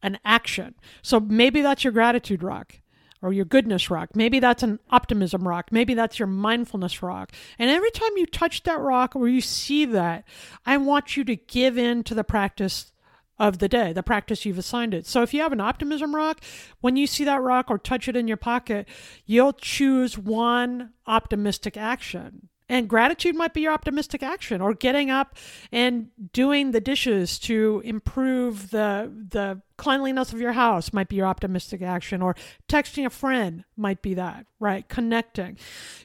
an 0.05 0.19
action. 0.23 0.75
So 1.01 1.19
maybe 1.19 1.61
that's 1.61 1.83
your 1.83 1.91
gratitude 1.91 2.43
rock 2.43 2.79
or 3.23 3.33
your 3.33 3.43
goodness 3.43 3.89
rock. 3.89 4.15
Maybe 4.15 4.39
that's 4.39 4.61
an 4.61 4.79
optimism 4.91 5.47
rock. 5.47 5.71
Maybe 5.71 5.95
that's 5.95 6.19
your 6.19 6.27
mindfulness 6.27 7.01
rock. 7.01 7.31
And 7.57 7.71
every 7.71 7.89
time 7.89 8.11
you 8.15 8.27
touch 8.27 8.61
that 8.63 8.79
rock 8.79 9.15
or 9.15 9.27
you 9.27 9.41
see 9.41 9.83
that, 9.85 10.23
I 10.63 10.77
want 10.77 11.17
you 11.17 11.23
to 11.23 11.35
give 11.35 11.75
in 11.77 12.03
to 12.03 12.13
the 12.13 12.23
practice 12.23 12.91
of 13.39 13.57
the 13.57 13.67
day, 13.67 13.93
the 13.93 14.03
practice 14.03 14.45
you've 14.45 14.59
assigned 14.59 14.93
it. 14.93 15.07
So 15.07 15.23
if 15.23 15.33
you 15.33 15.41
have 15.41 15.51
an 15.51 15.59
optimism 15.59 16.15
rock, 16.15 16.39
when 16.81 16.95
you 16.95 17.07
see 17.07 17.23
that 17.25 17.41
rock 17.41 17.65
or 17.69 17.79
touch 17.79 18.07
it 18.07 18.15
in 18.15 18.27
your 18.27 18.37
pocket, 18.37 18.87
you'll 19.25 19.53
choose 19.53 20.19
one 20.19 20.91
optimistic 21.07 21.75
action. 21.75 22.49
And 22.67 22.89
gratitude 22.89 23.35
might 23.35 23.53
be 23.53 23.61
your 23.61 23.73
optimistic 23.73 24.23
action, 24.23 24.59
or 24.59 24.73
getting 24.73 25.11
up 25.11 25.37
and 25.71 26.09
doing 26.33 26.71
the 26.71 26.81
dishes 26.81 27.37
to 27.39 27.81
improve 27.85 28.71
the 28.71 29.11
the 29.29 29.61
cleanliness 29.77 30.33
of 30.33 30.41
your 30.41 30.53
house 30.53 30.91
might 30.91 31.09
be 31.09 31.17
your 31.17 31.27
optimistic 31.27 31.83
action, 31.83 32.23
or 32.23 32.35
texting 32.67 33.05
a 33.05 33.09
friend 33.11 33.65
might 33.77 34.01
be 34.01 34.15
that, 34.15 34.47
right? 34.59 34.89
Connecting. 34.89 35.57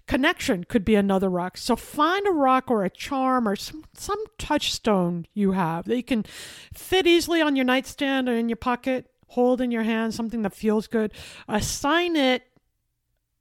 Connection 0.06 0.64
could 0.64 0.84
be 0.84 0.96
another 0.96 1.30
rock. 1.30 1.56
So 1.56 1.76
find 1.76 2.26
a 2.26 2.32
rock 2.32 2.70
or 2.70 2.84
a 2.84 2.90
charm 2.90 3.48
or 3.48 3.56
some, 3.56 3.84
some 3.94 4.22
touchstone 4.36 5.26
you 5.32 5.52
have 5.52 5.86
that 5.86 5.96
you 5.96 6.02
can 6.02 6.24
fit 6.74 7.06
easily 7.06 7.40
on 7.40 7.56
your 7.56 7.64
nightstand 7.64 8.28
or 8.28 8.34
in 8.34 8.48
your 8.50 8.56
pocket, 8.56 9.06
hold 9.28 9.60
in 9.60 9.70
your 9.70 9.84
hand, 9.84 10.12
something 10.12 10.42
that 10.42 10.54
feels 10.54 10.88
good. 10.88 11.12
Assign 11.48 12.16
it 12.16 12.42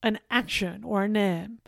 an 0.04 0.20
action 0.30 0.84
or 0.86 1.04
a 1.04 1.10
name. 1.10 1.60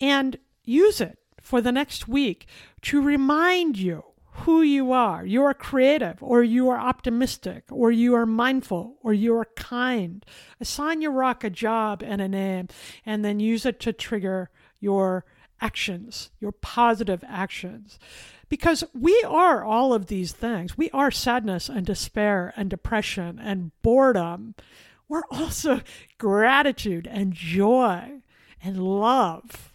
And 0.00 0.38
use 0.68 1.00
it 1.00 1.18
for 1.40 1.60
the 1.60 1.72
next 1.72 2.06
week 2.06 2.46
to 2.82 3.00
remind 3.02 3.78
you 3.78 4.04
who 4.42 4.62
you 4.62 4.92
are. 4.92 5.26
You 5.26 5.42
are 5.42 5.54
creative, 5.54 6.22
or 6.22 6.44
you 6.44 6.68
are 6.68 6.78
optimistic, 6.78 7.64
or 7.70 7.90
you 7.90 8.14
are 8.14 8.26
mindful, 8.26 8.96
or 9.02 9.12
you 9.12 9.36
are 9.36 9.48
kind. 9.56 10.24
Assign 10.60 11.02
your 11.02 11.10
rock 11.10 11.42
a 11.42 11.50
job 11.50 12.02
and 12.04 12.20
a 12.20 12.28
name, 12.28 12.68
and 13.04 13.24
then 13.24 13.40
use 13.40 13.66
it 13.66 13.80
to 13.80 13.92
trigger 13.92 14.50
your 14.78 15.24
actions, 15.60 16.30
your 16.38 16.52
positive 16.52 17.24
actions. 17.26 17.98
Because 18.48 18.84
we 18.94 19.20
are 19.26 19.64
all 19.64 19.92
of 19.92 20.06
these 20.06 20.32
things. 20.32 20.78
We 20.78 20.88
are 20.90 21.10
sadness 21.10 21.68
and 21.68 21.84
despair 21.84 22.54
and 22.56 22.70
depression 22.70 23.40
and 23.42 23.72
boredom. 23.82 24.54
We're 25.08 25.26
also 25.30 25.80
gratitude 26.18 27.08
and 27.10 27.32
joy 27.32 28.20
and 28.62 28.82
love 28.82 29.72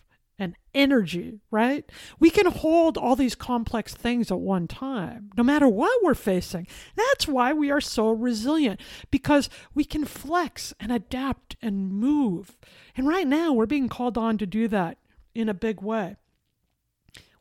energy, 0.75 1.39
right? 1.51 1.89
We 2.19 2.29
can 2.29 2.47
hold 2.47 2.97
all 2.97 3.15
these 3.15 3.36
complex 3.36 3.93
things 3.93 4.31
at 4.31 4.39
one 4.39 4.67
time, 4.67 5.31
no 5.38 5.43
matter 5.43 5.67
what 5.67 6.03
we're 6.03 6.13
facing. 6.13 6.67
That's 6.95 7.27
why 7.27 7.53
we 7.53 7.69
are 7.71 7.81
so 7.81 8.12
resilient, 8.12 8.79
because 9.12 9.49
we 9.73 9.86
can 9.86 10.05
flex 10.05 10.73
and 10.79 10.91
adapt 10.91 11.55
and 11.62 11.91
move. 11.91 12.57
And 12.97 13.07
right 13.07 13.27
now, 13.27 13.53
we're 13.53 13.65
being 13.65 13.89
called 13.89 14.17
on 14.17 14.38
to 14.39 14.45
do 14.45 14.67
that 14.67 14.97
in 15.36 15.49
a 15.49 15.53
big 15.53 15.81
way. 15.81 16.15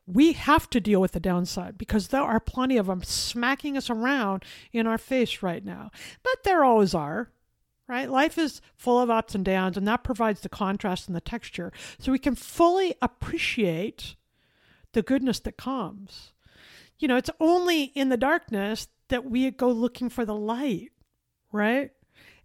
we 0.05 0.33
have 0.33 0.69
to 0.69 0.81
deal 0.81 0.99
with 0.99 1.13
the 1.13 1.19
downside 1.19 1.77
because 1.77 2.09
there 2.09 2.21
are 2.21 2.39
plenty 2.39 2.77
of 2.77 2.87
them 2.87 3.03
smacking 3.03 3.77
us 3.77 3.89
around 3.89 4.43
in 4.71 4.85
our 4.85 4.97
face 4.97 5.41
right 5.41 5.63
now. 5.63 5.91
But 6.23 6.43
there 6.43 6.63
always 6.63 6.93
are, 6.93 7.31
right? 7.87 8.09
Life 8.09 8.37
is 8.37 8.61
full 8.75 8.99
of 8.99 9.09
ups 9.09 9.35
and 9.35 9.43
downs, 9.43 9.77
and 9.77 9.87
that 9.87 10.03
provides 10.03 10.41
the 10.41 10.49
contrast 10.49 11.07
and 11.07 11.15
the 11.15 11.21
texture 11.21 11.71
so 11.99 12.11
we 12.11 12.19
can 12.19 12.35
fully 12.35 12.95
appreciate 13.01 14.15
the 14.93 15.01
goodness 15.01 15.39
that 15.41 15.57
comes. 15.57 16.31
You 16.99 17.07
know, 17.07 17.17
it's 17.17 17.29
only 17.39 17.83
in 17.83 18.09
the 18.09 18.17
darkness 18.17 18.87
that 19.09 19.25
we 19.25 19.51
go 19.51 19.69
looking 19.69 20.09
for 20.09 20.25
the 20.25 20.35
light, 20.35 20.91
right? 21.51 21.91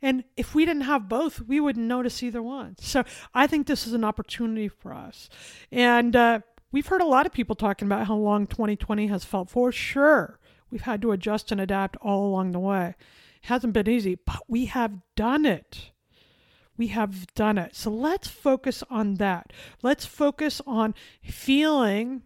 And 0.01 0.25
if 0.37 0.55
we 0.55 0.65
didn't 0.65 0.83
have 0.83 1.09
both, 1.09 1.41
we 1.43 1.61
wouldn't 1.61 1.87
notice 1.87 2.23
either 2.23 2.43
one. 2.43 2.77
So 2.79 3.05
I 3.35 3.47
think 3.47 3.67
this 3.67 3.87
is 3.87 3.93
an 3.93 4.05
opportunity 4.05 4.69
for 4.69 4.93
us. 4.93 5.29
And 5.73 6.15
uh, 6.15 6.41
we've 6.71 6.87
heard 6.87 7.01
a 7.01 7.07
lot 7.07 7.27
of 7.27 7.33
people 7.33 7.57
talking 7.57 7.87
about 7.87 8.07
how 8.07 8.17
long 8.17 8.47
2020 8.47 9.09
has 9.09 9.25
felt. 9.25 9.51
For 9.51 9.73
sure, 9.73 10.39
we've 10.71 10.83
had 10.83 11.03
to 11.03 11.13
adjust 11.13 11.51
and 11.51 11.61
adapt 11.61 11.97
all 11.97 12.27
along 12.27 12.53
the 12.53 12.61
way. 12.61 12.95
Hasn't 13.43 13.73
been 13.73 13.89
easy, 13.89 14.17
but 14.17 14.43
we 14.49 14.67
have 14.67 14.99
done 15.17 15.45
it. 15.47 15.93
We 16.77 16.89
have 16.89 17.33
done 17.35 17.59
it. 17.59 17.75
So 17.75 17.91
let's 17.91 18.29
focus 18.29 18.85
on 18.89 19.15
that. 19.15 19.53
Let's 19.83 20.07
focus 20.07 20.61
on 20.67 20.95
feeling 21.23 22.23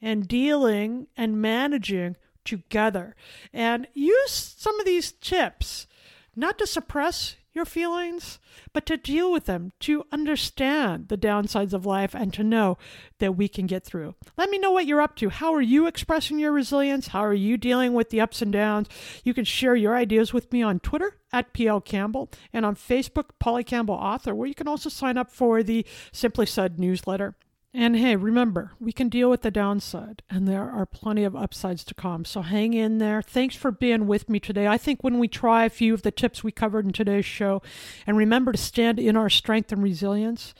and 0.00 0.26
dealing 0.26 1.06
and 1.16 1.40
managing 1.40 2.16
together 2.44 3.14
and 3.52 3.86
use 3.94 4.32
some 4.32 4.78
of 4.80 4.86
these 4.86 5.12
tips 5.12 5.86
not 6.34 6.58
to 6.58 6.66
suppress 6.66 7.36
your 7.54 7.64
feelings, 7.64 8.38
but 8.72 8.86
to 8.86 8.96
deal 8.96 9.30
with 9.30 9.46
them, 9.46 9.72
to 9.80 10.04
understand 10.10 11.08
the 11.08 11.18
downsides 11.18 11.72
of 11.72 11.86
life, 11.86 12.14
and 12.14 12.32
to 12.34 12.42
know 12.42 12.78
that 13.18 13.36
we 13.36 13.48
can 13.48 13.66
get 13.66 13.84
through. 13.84 14.14
Let 14.36 14.50
me 14.50 14.58
know 14.58 14.70
what 14.70 14.86
you're 14.86 15.00
up 15.00 15.16
to. 15.16 15.28
How 15.28 15.52
are 15.54 15.62
you 15.62 15.86
expressing 15.86 16.38
your 16.38 16.52
resilience? 16.52 17.08
How 17.08 17.24
are 17.24 17.34
you 17.34 17.56
dealing 17.56 17.92
with 17.92 18.10
the 18.10 18.20
ups 18.20 18.42
and 18.42 18.52
downs? 18.52 18.88
You 19.24 19.34
can 19.34 19.44
share 19.44 19.76
your 19.76 19.96
ideas 19.96 20.32
with 20.32 20.52
me 20.52 20.62
on 20.62 20.80
Twitter 20.80 21.18
at 21.32 21.52
PL 21.52 21.80
Campbell 21.82 22.30
and 22.52 22.64
on 22.64 22.76
Facebook, 22.76 23.30
Polly 23.38 23.64
Campbell 23.64 23.94
Author, 23.94 24.34
where 24.34 24.48
you 24.48 24.54
can 24.54 24.68
also 24.68 24.88
sign 24.88 25.18
up 25.18 25.30
for 25.30 25.62
the 25.62 25.86
Simply 26.12 26.46
Said 26.46 26.78
newsletter. 26.78 27.34
And 27.74 27.96
hey, 27.96 28.16
remember, 28.16 28.72
we 28.78 28.92
can 28.92 29.08
deal 29.08 29.30
with 29.30 29.40
the 29.40 29.50
downside, 29.50 30.22
and 30.28 30.46
there 30.46 30.70
are 30.70 30.84
plenty 30.84 31.24
of 31.24 31.34
upsides 31.34 31.84
to 31.84 31.94
come. 31.94 32.26
So 32.26 32.42
hang 32.42 32.74
in 32.74 32.98
there. 32.98 33.22
Thanks 33.22 33.56
for 33.56 33.70
being 33.70 34.06
with 34.06 34.28
me 34.28 34.40
today. 34.40 34.66
I 34.66 34.76
think 34.76 35.02
when 35.02 35.18
we 35.18 35.26
try 35.26 35.64
a 35.64 35.70
few 35.70 35.94
of 35.94 36.02
the 36.02 36.10
tips 36.10 36.44
we 36.44 36.52
covered 36.52 36.84
in 36.84 36.92
today's 36.92 37.24
show, 37.24 37.62
and 38.06 38.18
remember 38.18 38.52
to 38.52 38.58
stand 38.58 38.98
in 38.98 39.16
our 39.16 39.30
strength 39.30 39.72
and 39.72 39.82
resilience, 39.82 40.54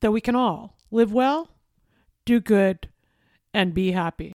that 0.00 0.10
we 0.10 0.22
can 0.22 0.34
all 0.34 0.76
live 0.90 1.12
well, 1.12 1.50
do 2.24 2.40
good, 2.40 2.88
and 3.52 3.74
be 3.74 3.92
happy. 3.92 4.33